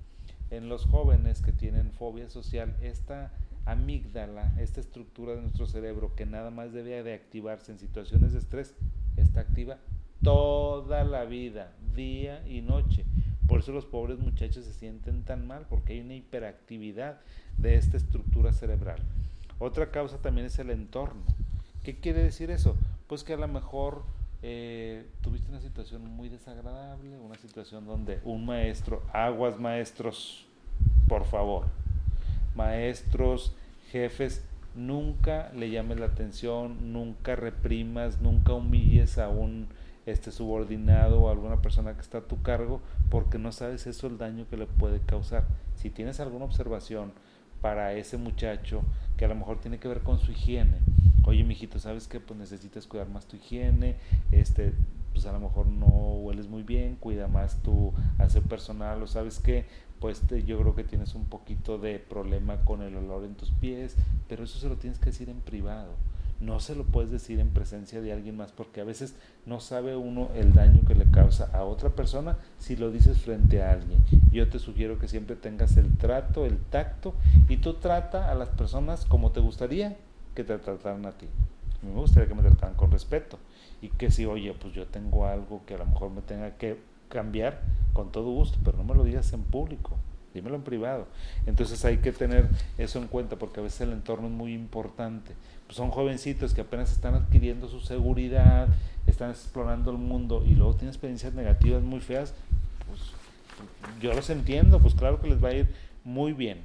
en 0.50 0.70
los 0.70 0.88
jóvenes 0.88 1.44
que 1.44 1.52
tienen 1.52 1.92
fobia 1.92 2.32
social, 2.32 2.76
esta 2.82 3.32
amígdala, 3.68 4.52
esta 4.60 4.80
estructura 4.80 5.36
de 5.36 5.42
nuestro 5.42 5.68
cerebro 5.68 6.16
que 6.16 6.26
nada 6.26 6.50
más 6.50 6.74
debe 6.74 7.04
de 7.04 7.14
activarse 7.14 7.72
en 7.72 7.78
situaciones 7.78 8.34
de 8.34 8.40
estrés, 8.40 8.74
está 9.18 9.42
activa 9.42 9.78
toda 10.24 11.04
la 11.04 11.26
vida, 11.26 11.74
día 11.96 12.44
y 12.48 12.64
noche. 12.64 13.06
Por 13.48 13.60
eso 13.60 13.72
los 13.72 13.86
pobres 13.86 14.20
muchachos 14.20 14.66
se 14.66 14.74
sienten 14.74 15.24
tan 15.24 15.46
mal, 15.48 15.66
porque 15.70 15.94
hay 15.94 16.02
una 16.02 16.16
hiperactividad 16.16 17.20
de 17.58 17.76
esta 17.76 17.98
estructura 17.98 18.54
cerebral. 18.54 19.00
Otra 19.60 19.92
causa 19.92 20.18
también 20.18 20.48
es 20.48 20.58
el 20.60 20.70
entorno. 20.70 21.24
¿Qué 21.84 21.98
quiere 22.00 22.24
decir 22.24 22.52
eso? 22.52 22.76
Pues 23.08 23.24
que 23.24 23.34
a 23.34 23.38
lo 23.38 23.48
mejor 23.48 24.04
eh, 24.42 25.06
tuviste 25.22 25.50
una 25.50 25.62
situación 25.62 26.06
muy 26.06 26.30
desagradable, 26.30 27.18
una 27.18 27.36
situación 27.36 27.86
donde 27.86 28.20
un 28.24 28.46
maestro, 28.46 29.04
aguas 29.14 29.60
maestros, 29.60 30.46
por 31.08 31.26
favor, 31.26 31.66
maestros, 32.56 33.54
jefes, 33.92 34.44
nunca 34.76 35.52
le 35.54 35.70
llames 35.70 36.00
la 36.00 36.08
atención, 36.08 36.94
nunca 36.94 37.36
reprimas, 37.36 38.22
nunca 38.22 38.54
humilles 38.54 39.18
a 39.18 39.30
un 39.30 39.68
este 40.06 40.32
subordinado 40.32 41.22
o 41.22 41.30
alguna 41.30 41.62
persona 41.62 41.94
que 41.94 42.02
está 42.02 42.20
a 42.20 42.28
tu 42.28 42.42
cargo 42.42 42.82
porque 43.10 43.38
no 43.38 43.52
sabes 43.52 43.88
eso 43.88 44.08
el 44.08 44.18
daño 44.18 44.48
que 44.50 44.58
le 44.58 44.66
puede 44.66 45.00
causar. 45.00 45.46
Si 45.76 45.90
tienes 45.90 46.20
alguna 46.20 46.46
observación 46.46 47.14
para 47.62 47.94
ese 47.94 48.18
muchacho 48.18 48.82
que 49.18 49.26
a 49.26 49.28
lo 49.28 49.36
mejor 49.36 49.60
tiene 49.60 49.80
que 49.80 49.88
ver 49.88 50.02
con 50.02 50.20
su 50.20 50.32
higiene, 50.32 50.80
oye 51.26 51.44
mijito, 51.44 51.80
¿sabes 51.80 52.08
que 52.08 52.20
Pues 52.20 52.38
necesitas 52.38 52.88
cuidar 52.88 53.08
más 53.08 53.26
tu 53.26 53.38
higiene, 53.38 53.96
este, 54.32 54.74
pues 55.14 55.26
a 55.26 55.32
lo 55.32 55.40
mejor 55.40 55.68
no 55.68 55.86
hueles 55.86 56.48
muy 56.48 56.64
bien, 56.64 56.96
cuida 56.96 57.28
más 57.28 57.62
tu 57.62 57.94
hacer 58.18 58.44
personal 58.44 59.02
o 59.02 59.08
sabes 59.08 59.40
que 59.40 59.66
pues 60.00 60.22
yo 60.46 60.60
creo 60.60 60.76
que 60.76 60.84
tienes 60.84 61.16
un 61.16 61.26
poquito 61.26 61.78
de 61.78 61.98
problema 61.98 62.58
con 62.66 62.82
el 62.82 62.98
olor 62.98 63.24
en 63.24 63.36
tus 63.36 63.52
pies, 63.52 63.96
pero 64.28 64.44
eso 64.44 64.60
se 64.60 64.68
lo 64.68 64.76
tienes 64.76 65.00
que 65.00 65.06
decir 65.06 65.30
en 65.30 65.40
privado 65.40 65.94
no 66.46 66.60
se 66.60 66.76
lo 66.76 66.84
puedes 66.84 67.10
decir 67.10 67.40
en 67.40 67.50
presencia 67.50 68.02
de 68.02 68.12
alguien 68.12 68.38
más 68.38 68.52
porque 68.52 68.82
a 68.82 68.84
veces 68.84 69.16
no 69.46 69.60
sabe 69.60 69.96
uno 69.96 70.30
el 70.36 70.54
daño 70.54 70.82
que 70.86 70.96
le 70.96 71.06
causa 71.06 71.50
a 71.54 71.64
otra 71.64 71.90
persona 71.90 72.38
si 72.60 72.76
lo 72.76 72.92
dices 72.92 73.20
frente 73.20 73.62
a 73.62 73.72
alguien. 73.72 74.00
Yo 74.32 74.50
te 74.50 74.60
sugiero 74.60 75.00
que 75.00 75.08
siempre 75.08 75.36
tengas 75.36 75.78
el 75.78 75.96
trato, 75.98 76.46
el 76.46 76.58
tacto 76.58 77.14
y 77.48 77.58
tú 77.58 77.76
trata 77.76 78.30
a 78.30 78.36
las 78.36 78.50
personas 78.50 79.06
como 79.06 79.32
te 79.32 79.40
gustaría 79.40 79.96
que 80.36 80.44
te 80.44 80.58
trataran 80.58 81.06
a 81.06 81.12
ti. 81.12 81.28
A 81.82 81.86
mí 81.86 81.92
me 81.92 82.00
gustaría 82.00 82.28
que 82.28 82.36
me 82.36 82.42
trataran 82.42 82.76
con 82.76 82.92
respeto 82.92 83.40
y 83.82 83.90
que 83.90 84.12
si, 84.12 84.26
oye, 84.26 84.54
pues 84.54 84.74
yo 84.74 84.86
tengo 84.88 85.26
algo 85.26 85.62
que 85.66 85.76
a 85.76 85.78
lo 85.78 85.86
mejor 85.86 86.12
me 86.12 86.22
tenga 86.22 86.58
que 86.58 86.80
cambiar 87.10 87.62
con 87.94 88.12
todo 88.12 88.32
gusto, 88.32 88.58
pero 88.64 88.78
no 88.78 88.84
me 88.84 88.96
lo 88.96 89.04
digas 89.04 89.34
en 89.34 89.44
público. 89.44 89.98
Dímelo 90.34 90.56
en 90.56 90.64
privado. 90.64 91.08
Entonces 91.46 91.84
hay 91.86 91.98
que 91.98 92.12
tener 92.12 92.50
eso 92.78 93.00
en 93.00 93.08
cuenta 93.08 93.38
porque 93.38 93.60
a 93.60 93.64
veces 93.64 93.82
el 93.82 93.92
entorno 93.92 94.28
es 94.28 94.34
muy 94.34 94.54
importante. 94.54 95.34
Pues 95.66 95.78
son 95.78 95.92
jovencitos 95.92 96.54
que 96.54 96.62
apenas 96.62 96.92
están 96.92 97.16
adquiriendo 97.16 97.68
su 97.68 97.80
seguridad, 97.80 98.68
están 99.08 99.30
explorando 99.30 99.92
el 99.92 99.98
mundo 99.98 100.44
y 100.46 100.56
luego 100.56 100.74
tienen 100.74 100.90
experiencias 100.90 101.34
negativas 101.34 101.82
muy 101.84 102.00
feas, 102.00 102.34
pues 102.88 103.02
yo 104.02 104.14
los 104.14 104.30
entiendo, 104.30 104.80
pues 104.80 104.94
claro 104.96 105.22
que 105.22 105.28
les 105.28 105.44
va 105.44 105.50
a 105.50 105.54
ir 105.54 105.68
muy 106.04 106.34
bien. 106.34 106.62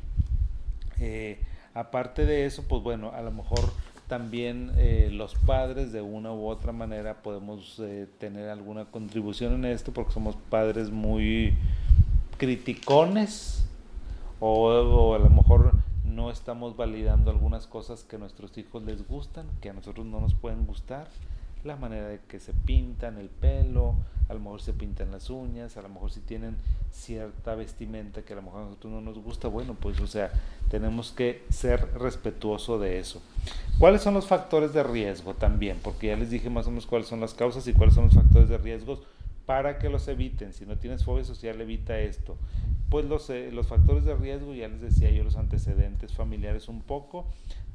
Eh, 1.01 1.41
aparte 1.75 2.27
de 2.27 2.47
eso, 2.47 2.65
pues 2.69 2.83
bueno, 2.83 3.13
a 3.15 3.23
lo 3.23 3.31
mejor 3.31 3.61
también 4.09 4.73
eh, 4.77 5.11
los 5.13 5.35
padres 5.35 5.93
de 5.93 6.01
una 6.01 6.33
u 6.33 6.47
otra 6.47 6.73
manera 6.73 7.23
podemos 7.23 7.79
eh, 7.79 8.07
tener 8.19 8.49
alguna 8.49 8.87
contribución 8.87 9.53
en 9.55 9.67
esto 9.67 9.93
porque 9.93 10.13
somos 10.13 10.35
padres 10.49 10.91
muy 10.91 11.55
criticones 12.39 13.58
o, 14.41 15.15
a 15.15 15.19
lo 15.19 15.31
mejor 15.31 15.73
no 16.05 16.31
estamos 16.31 16.77
validando 16.77 17.31
algunas 17.31 17.67
cosas 17.67 18.05
que 18.05 18.17
a 18.17 18.19
nuestros 18.19 18.57
hijos 18.59 18.83
les 18.83 19.07
gustan, 19.07 19.47
que 19.61 19.71
a 19.71 19.73
nosotros 19.73 20.07
no 20.07 20.21
nos 20.21 20.35
pueden 20.35 20.67
gustar, 20.67 21.09
la 21.65 21.77
manera 21.77 22.09
de 22.09 22.21
que 22.29 22.39
se 22.39 22.53
pintan 22.53 23.19
el 23.19 23.29
pelo, 23.29 23.97
a 24.29 24.35
lo 24.35 24.41
mejor 24.41 24.61
se 24.61 24.73
pintan 24.73 25.11
las 25.11 25.31
uñas, 25.31 25.77
a 25.77 25.83
lo 25.83 25.89
mejor 25.89 26.11
si 26.11 26.21
tienen 26.21 26.57
cierta 26.93 27.55
vestimenta 27.55 28.23
que 28.23 28.33
a 28.33 28.37
lo 28.37 28.43
mejor 28.43 28.63
a 28.63 28.65
nosotros 28.67 28.93
no 28.93 29.01
nos 29.01 29.19
gusta, 29.19 29.49
bueno, 29.49 29.75
pues 29.75 30.01
o 30.01 30.07
sea, 30.07 30.31
tenemos 30.71 31.13
que 31.13 31.45
ser 31.51 31.93
respetuoso 31.99 32.79
de 32.79 32.99
eso. 32.99 33.21
¿Cuáles 33.79 34.03
son 34.03 34.15
los 34.15 34.27
factores 34.27 34.73
de 34.73 34.83
riesgo 34.83 35.35
también? 35.35 35.79
Porque 35.83 36.09
ya 36.09 36.17
les 36.17 36.31
dije 36.31 36.51
más 36.51 36.67
o 36.67 36.71
menos 36.71 36.87
cuáles 36.87 37.09
son 37.09 37.21
las 37.21 37.35
causas 37.35 37.67
y 37.67 37.73
cuáles 37.73 37.95
son 37.95 38.05
los 38.05 38.15
factores 38.15 38.49
de 38.49 38.59
riesgo 38.59 39.01
para 39.47 39.79
que 39.79 39.89
los 39.89 40.07
eviten. 40.09 40.53
Si 40.53 40.67
no 40.67 40.77
tienes 40.77 41.05
fobia 41.05 41.25
social, 41.25 41.61
evita 41.61 41.99
esto. 41.99 42.37
Pues 42.89 43.05
los, 43.05 43.29
eh, 43.31 43.51
los 43.53 43.67
factores 43.67 44.05
de 44.05 44.15
riesgo, 44.15 44.55
ya 44.55 44.69
les 44.69 44.81
decía 44.81 45.11
yo 45.11 45.23
los 45.25 45.37
antecedentes 45.37 46.15
familiares 46.15 46.69
un 46.69 46.81
poco, 46.81 47.27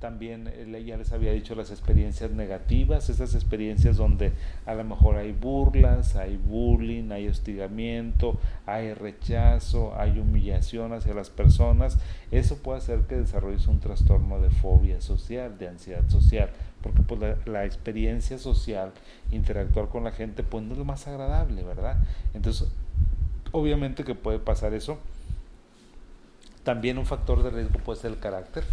también 0.03 0.49
eh, 0.51 0.83
ya 0.85 0.97
les 0.97 1.13
había 1.13 1.31
dicho 1.31 1.55
las 1.55 1.71
experiencias 1.71 2.29
negativas, 2.29 3.09
esas 3.09 3.35
experiencias 3.35 3.95
donde 3.95 4.33
a 4.65 4.73
lo 4.73 4.83
mejor 4.83 5.15
hay 5.15 5.31
burlas, 5.31 6.17
hay 6.17 6.35
bullying, 6.35 7.11
hay 7.11 7.29
hostigamiento, 7.29 8.37
hay 8.65 8.93
rechazo, 8.93 9.93
hay 9.97 10.19
humillación 10.19 10.91
hacia 10.91 11.13
las 11.13 11.29
personas, 11.29 11.99
eso 12.31 12.57
puede 12.57 12.79
hacer 12.79 13.03
que 13.03 13.15
desarrolles 13.15 13.67
un 13.67 13.79
trastorno 13.79 14.41
de 14.41 14.49
fobia 14.49 14.99
social, 14.99 15.57
de 15.57 15.69
ansiedad 15.69 16.09
social, 16.09 16.49
porque 16.81 17.01
pues 17.01 17.21
la, 17.45 17.63
experiencia 17.63 18.37
social, 18.37 18.91
interactuar 19.31 19.87
con 19.87 20.03
la 20.03 20.11
gente, 20.11 20.43
pues 20.43 20.65
no 20.65 20.73
es 20.73 20.79
lo 20.79 20.85
más 20.85 21.07
agradable, 21.07 21.63
¿verdad? 21.63 21.95
Entonces, 22.33 22.67
obviamente 23.53 24.03
que 24.03 24.15
puede 24.15 24.39
pasar 24.39 24.73
eso. 24.73 24.99
También 26.65 26.97
un 26.97 27.05
factor 27.05 27.41
de 27.43 27.51
riesgo 27.51 27.79
puede 27.79 28.01
ser 28.01 28.11
el 28.11 28.19
carácter 28.19 28.65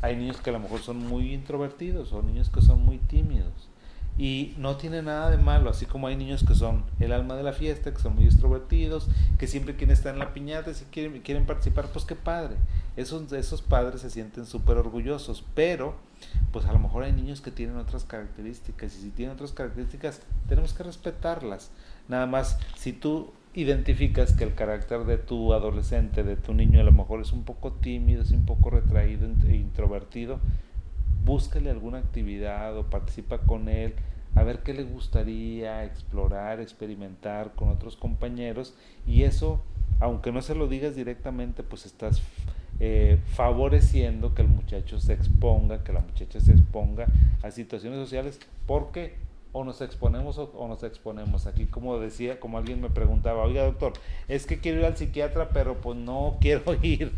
hay 0.00 0.16
niños 0.16 0.36
que 0.38 0.50
a 0.50 0.52
lo 0.52 0.60
mejor 0.60 0.80
son 0.80 0.98
muy 0.98 1.34
introvertidos 1.34 2.12
o 2.12 2.22
niños 2.22 2.50
que 2.50 2.62
son 2.62 2.84
muy 2.84 2.98
tímidos. 2.98 3.68
Y 4.16 4.54
no 4.58 4.76
tiene 4.76 5.00
nada 5.00 5.30
de 5.30 5.38
malo, 5.38 5.70
así 5.70 5.86
como 5.86 6.08
hay 6.08 6.16
niños 6.16 6.44
que 6.44 6.56
son 6.56 6.84
el 6.98 7.12
alma 7.12 7.36
de 7.36 7.44
la 7.44 7.52
fiesta, 7.52 7.92
que 7.92 8.00
son 8.00 8.16
muy 8.16 8.24
extrovertidos, 8.24 9.06
que 9.38 9.46
siempre 9.46 9.76
quieren 9.76 9.94
estar 9.94 10.12
en 10.12 10.18
la 10.18 10.34
piñata, 10.34 10.74
si 10.74 10.84
quieren, 10.86 11.20
quieren 11.20 11.46
participar, 11.46 11.86
pues 11.92 12.04
qué 12.04 12.16
padre. 12.16 12.56
Esos, 12.96 13.30
esos 13.32 13.62
padres 13.62 14.00
se 14.00 14.10
sienten 14.10 14.44
súper 14.44 14.76
orgullosos, 14.76 15.44
pero 15.54 15.94
pues 16.50 16.66
a 16.66 16.72
lo 16.72 16.80
mejor 16.80 17.04
hay 17.04 17.12
niños 17.12 17.40
que 17.40 17.52
tienen 17.52 17.76
otras 17.76 18.02
características 18.02 18.96
y 18.96 19.02
si 19.02 19.10
tienen 19.10 19.36
otras 19.36 19.52
características 19.52 20.20
tenemos 20.48 20.72
que 20.72 20.82
respetarlas. 20.82 21.70
Nada 22.08 22.26
más, 22.26 22.58
si 22.76 22.92
tú 22.92 23.32
identificas 23.58 24.34
que 24.34 24.44
el 24.44 24.54
carácter 24.54 25.04
de 25.04 25.18
tu 25.18 25.52
adolescente, 25.52 26.22
de 26.22 26.36
tu 26.36 26.54
niño, 26.54 26.80
a 26.80 26.84
lo 26.84 26.92
mejor 26.92 27.20
es 27.20 27.32
un 27.32 27.42
poco 27.42 27.72
tímido, 27.72 28.22
es 28.22 28.30
un 28.30 28.46
poco 28.46 28.70
retraído 28.70 29.26
e 29.48 29.56
introvertido, 29.56 30.38
búscale 31.24 31.68
alguna 31.68 31.98
actividad 31.98 32.76
o 32.78 32.84
participa 32.84 33.38
con 33.38 33.68
él, 33.68 33.94
a 34.36 34.44
ver 34.44 34.60
qué 34.60 34.74
le 34.74 34.84
gustaría 34.84 35.84
explorar, 35.84 36.60
experimentar 36.60 37.52
con 37.56 37.70
otros 37.70 37.96
compañeros 37.96 38.74
y 39.08 39.24
eso, 39.24 39.60
aunque 39.98 40.30
no 40.30 40.40
se 40.40 40.54
lo 40.54 40.68
digas 40.68 40.94
directamente, 40.94 41.64
pues 41.64 41.84
estás 41.84 42.22
eh, 42.78 43.18
favoreciendo 43.32 44.34
que 44.34 44.42
el 44.42 44.48
muchacho 44.48 45.00
se 45.00 45.14
exponga, 45.14 45.82
que 45.82 45.92
la 45.92 46.00
muchacha 46.00 46.38
se 46.38 46.52
exponga 46.52 47.06
a 47.42 47.50
situaciones 47.50 47.98
sociales, 47.98 48.38
porque 48.66 49.16
o 49.52 49.64
nos 49.64 49.80
exponemos 49.80 50.38
o, 50.38 50.68
nos 50.68 50.82
exponemos. 50.82 51.46
Aquí 51.46 51.66
como 51.66 51.98
decía, 51.98 52.40
como 52.40 52.58
alguien 52.58 52.80
me 52.80 52.90
preguntaba, 52.90 53.44
oiga 53.44 53.64
doctor, 53.64 53.92
es 54.28 54.46
que 54.46 54.60
quiero 54.60 54.80
ir 54.80 54.86
al 54.86 54.96
psiquiatra, 54.96 55.50
pero 55.50 55.80
pues 55.80 55.96
no 55.98 56.36
quiero 56.40 56.74
ir. 56.82 57.12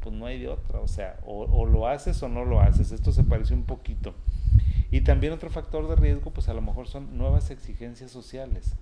Pues 0.00 0.14
no 0.14 0.26
hay 0.26 0.38
de 0.38 0.48
otra, 0.48 0.80
o 0.80 0.88
sea, 0.88 1.18
o, 1.24 1.64
lo 1.64 1.88
haces 1.88 2.22
o 2.22 2.28
no 2.28 2.44
lo 2.44 2.60
haces. 2.60 2.92
Esto 2.92 3.10
se 3.10 3.24
parece 3.24 3.54
un 3.54 3.64
poquito. 3.64 4.12
Y 4.90 5.00
también 5.00 5.32
otro 5.32 5.48
factor 5.48 5.88
de 5.88 5.96
riesgo, 5.96 6.30
pues 6.30 6.48
a 6.50 6.54
lo 6.54 6.60
mejor 6.60 6.88
son 6.88 7.16
nuevas 7.16 7.50
exigencias 7.50 8.10
sociales. 8.10 8.76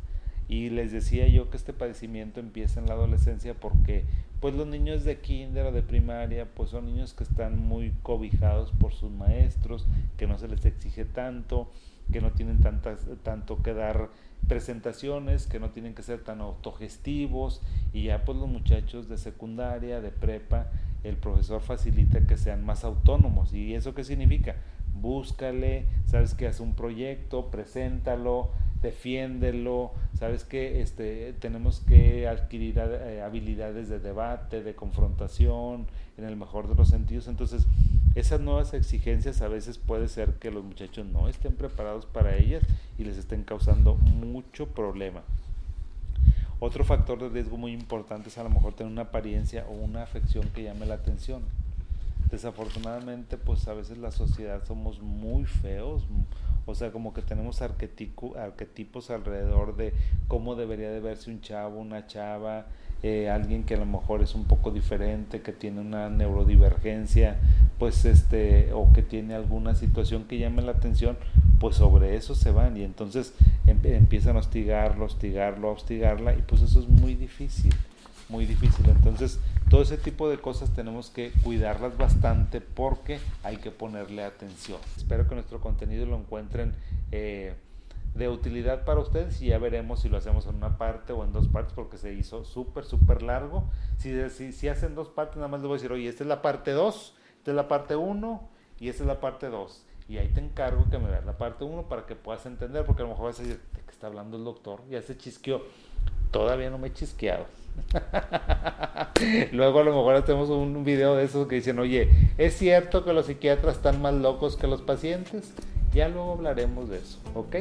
Y 0.49 0.68
les 0.71 0.90
decía 0.90 1.29
yo 1.29 1.49
que 1.49 1.57
este 1.57 1.73
padecimiento 1.73 2.40
empieza 2.40 2.81
en 2.81 2.87
la 2.87 2.95
adolescencia 2.95 3.55
porque 3.55 4.05
pues 4.40 4.55
los 4.55 4.66
niños 4.66 5.05
de 5.05 5.21
kinder 5.21 5.66
o 5.66 5.73
de 5.73 5.83
primaria 5.83 6.47
pues 6.53 6.71
son 6.71 6.87
niños 6.87 7.14
que 7.14 7.23
están 7.23 7.57
muy 7.57 7.92
cobijados 8.03 8.73
por 8.73 8.92
sus 8.92 9.11
maestros, 9.12 9.87
que 10.16 10.27
no 10.27 10.37
se 10.37 10.49
les 10.49 10.64
exige 10.66 11.05
tanto, 11.05 11.71
que 12.12 12.20
no 12.20 12.31
tienen 12.33 12.61
tantas, 12.61 13.01
tanto 13.22 13.62
que 13.62 13.75
dar 13.75 14.11
presentaciones, 14.46 15.46
que 15.46 15.59
no 15.59 15.70
tienen 15.70 15.94
que 15.94 16.03
ser 16.03 16.22
tan 16.22 16.40
autogestivos 16.40 17.62
y 17.92 18.05
ya 18.05 18.25
pues 18.25 18.38
los 18.38 18.48
muchachos 18.48 19.09
de 19.09 19.18
secundaria, 19.18 20.01
de 20.01 20.11
prepa, 20.11 20.66
el 21.05 21.16
profesor 21.16 21.61
facilita 21.61 22.27
que 22.27 22.37
sean 22.37 22.64
más 22.64 22.85
autónomos. 22.85 23.53
¿Y 23.53 23.75
eso 23.75 23.94
qué 23.94 24.05
significa? 24.05 24.57
Búscale, 24.94 25.87
sabes 26.07 26.35
que 26.35 26.46
hace 26.46 26.62
un 26.62 26.75
proyecto, 26.75 27.51
preséntalo, 27.51 28.51
defiéndelo, 28.83 29.92
sabes 30.18 30.45
que 30.45 30.83
este, 30.83 31.33
tenemos 31.35 31.81
que 31.81 32.27
adquirir 32.29 32.79
eh, 32.79 33.23
habilidades 33.23 33.88
de 33.88 34.01
debate, 34.01 34.62
de 34.62 34.75
confrontación, 34.75 35.87
en 36.18 36.25
el 36.25 36.37
mejor 36.37 36.68
de 36.68 36.75
los 36.75 36.88
sentidos. 36.88 37.29
Entonces, 37.29 37.66
esas 38.14 38.40
nuevas 38.40 38.75
exigencias 38.75 39.40
a 39.40 39.49
veces 39.49 39.79
puede 39.79 40.09
ser 40.09 40.35
que 40.35 40.51
los 40.51 40.64
muchachos 40.64 41.07
no 41.07 41.29
estén 41.29 41.55
preparados 41.55 42.05
para 42.07 42.37
ellas 42.37 42.62
y 42.99 43.05
les 43.05 43.16
estén 43.16 43.45
causando 43.45 43.95
mucho 43.95 44.66
problema. 44.66 45.23
Otro 46.61 46.85
factor 46.85 47.18
de 47.18 47.29
riesgo 47.29 47.57
muy 47.57 47.73
importante 47.73 48.29
es 48.29 48.38
a 48.38 48.45
lo 48.45 48.51
mejor 48.51 48.75
tener 48.75 48.92
una 48.92 49.03
apariencia 49.03 49.64
o 49.68 49.73
una 49.73 50.03
afección 50.03 50.49
que 50.51 50.62
llame 50.62 50.87
la 50.87 50.95
atención. 50.95 51.42
Desafortunadamente, 52.31 53.37
pues 53.37 53.66
a 53.68 53.75
veces 53.75 53.99
la 53.99 54.11
sociedad 54.11 54.64
somos 54.64 55.01
muy 55.01 55.45
feos, 55.45 56.05
o 56.66 56.75
sea, 56.75 56.92
como 56.92 57.12
que 57.12 57.22
tenemos 57.22 57.62
arquetipos 57.62 59.11
alrededor 59.11 59.77
de 59.77 59.92
cómo 60.29 60.55
debería 60.55 60.90
de 60.90 61.01
verse 61.01 61.31
un 61.31 61.40
chavo, 61.40 61.81
una 61.81 62.07
chava, 62.07 62.66
eh, 63.03 63.29
alguien 63.29 63.64
que 63.64 63.75
a 63.75 63.79
lo 63.79 63.87
mejor 63.87 64.22
es 64.22 64.35
un 64.37 64.44
poco 64.44 64.70
diferente, 64.70 65.42
que 65.42 65.53
tiene 65.53 65.81
una 65.81 66.09
neurodivergencia, 66.09 67.37
pues 67.79 68.05
este, 68.05 68.72
o 68.72 68.92
que 68.92 69.03
tiene 69.03 69.35
alguna 69.35 69.75
situación 69.75 70.25
que 70.25 70.38
llame 70.38 70.62
la 70.62 70.72
atención, 70.72 71.16
pues 71.59 71.77
sobre 71.77 72.14
eso 72.14 72.37
se 72.37 72.53
van 72.53 72.77
y 72.77 72.85
entonces 72.85 73.35
empiezan 73.66 74.37
a 74.37 74.38
hostigarlo, 74.38 75.05
hostigarlo, 75.07 75.72
hostigarla 75.72 76.35
y 76.35 76.42
pues 76.42 76.62
eso 76.62 76.79
es 76.79 76.88
muy 76.88 77.16
difícil, 77.16 77.75
muy 78.29 78.46
difícil. 78.46 78.88
Entonces, 78.88 79.40
todo 79.73 79.81
ese 79.81 79.97
tipo 79.97 80.29
de 80.29 80.37
cosas 80.37 80.75
tenemos 80.75 81.09
que 81.09 81.33
cuidarlas 81.43 81.97
bastante 81.97 82.61
porque 82.61 83.21
hay 83.43 83.57
que 83.57 83.71
ponerle 83.71 84.23
atención. 84.23 84.79
Espero 84.99 85.27
que 85.27 85.35
nuestro 85.35 85.63
contenido 85.63 86.05
lo 86.05 86.19
encuentren. 86.19 86.75
Eh, 87.11 87.55
de 88.15 88.29
utilidad 88.29 88.85
para 88.85 89.01
ustedes 89.01 89.41
y 89.41 89.47
ya 89.47 89.57
veremos 89.57 90.01
si 90.01 90.11
lo 90.11 90.19
hacemos 90.19 90.47
en 90.47 90.57
una 90.57 90.77
parte 90.77 91.15
o 91.15 91.25
en 91.25 91.33
dos 91.33 91.49
partes 91.49 91.73
porque 91.73 91.97
se 91.97 92.13
hizo 92.13 92.45
súper, 92.45 92.85
súper 92.85 93.23
largo. 93.23 93.65
Si, 93.97 94.29
si, 94.29 94.53
si, 94.53 94.69
hacen 94.69 94.95
dos 94.95 95.09
partes, 95.09 95.37
nada 95.37 95.49
más 95.49 95.61
les 95.61 95.69
voy 95.69 95.77
a 95.77 95.79
decir, 95.79 95.91
oye, 95.91 96.07
esta 96.07 96.23
es 96.23 96.29
la 96.29 96.43
parte 96.43 96.73
2, 96.73 97.15
esta 97.39 97.51
es 97.53 97.57
la 97.57 97.67
parte 97.69 97.97
1 97.97 98.49
y 98.79 98.91
esta 98.91 99.05
es 99.05 99.07
la 99.07 99.21
parte 99.21 99.47
2. 99.47 99.87
Y 100.07 100.19
ahí 100.19 100.29
te 100.29 100.41
encargo 100.41 100.91
que 100.91 100.99
me 100.99 101.09
veas 101.09 101.25
la 101.25 101.39
parte 101.39 101.65
1 101.65 101.89
para 101.89 102.05
que 102.05 102.15
puedas 102.15 102.45
entender, 102.45 102.85
porque 102.85 103.01
a 103.01 103.07
lo 103.07 103.13
mejor 103.13 103.29
vas 103.29 103.41
a 103.41 103.43
decir, 103.43 103.59
¿de 103.73 103.81
qué 103.81 103.91
está 103.91 104.09
hablando 104.09 104.37
el 104.37 104.45
doctor? 104.45 104.83
Ya 104.91 105.01
se 105.01 105.17
chisqueó. 105.17 105.63
Todavía 106.31 106.69
no 106.69 106.77
me 106.77 106.89
he 106.89 106.93
chisqueado. 106.93 107.47
Luego 109.53 109.81
a 109.81 109.85
lo 109.85 109.95
mejor 109.95 110.15
hacemos 110.17 110.49
un 110.51 110.85
video 110.85 111.17
de 111.17 111.25
esos 111.25 111.47
que 111.47 111.57
dicen, 111.57 111.79
oye, 111.79 112.09
¿es 112.39 112.57
cierto 112.57 113.05
que 113.05 113.13
los 113.13 113.27
psiquiatras 113.27 113.77
están 113.77 114.01
más 114.01 114.15
locos 114.15 114.57
que 114.57 114.67
los 114.67 114.83
pacientes? 114.83 115.53
Ya 115.93 116.09
luego 116.09 116.33
hablaremos 116.33 116.89
de 116.89 116.99
eso, 116.99 117.19
¿ok? 117.35 117.57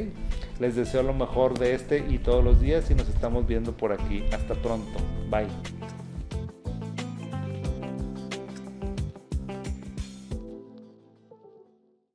Les 0.60 0.76
deseo 0.76 1.04
lo 1.04 1.13
mejor 1.13 1.60
de 1.60 1.76
este 1.76 2.06
y 2.10 2.17
todos 2.17 2.43
los 2.43 2.62
días 2.62 2.89
y 2.89 2.95
nos 2.95 3.10
estamos 3.10 3.45
viendo 3.45 3.74
por 3.74 3.91
aquí. 3.91 4.24
Hasta 4.32 4.56
pronto. 4.56 5.00
Bye. 5.30 6.00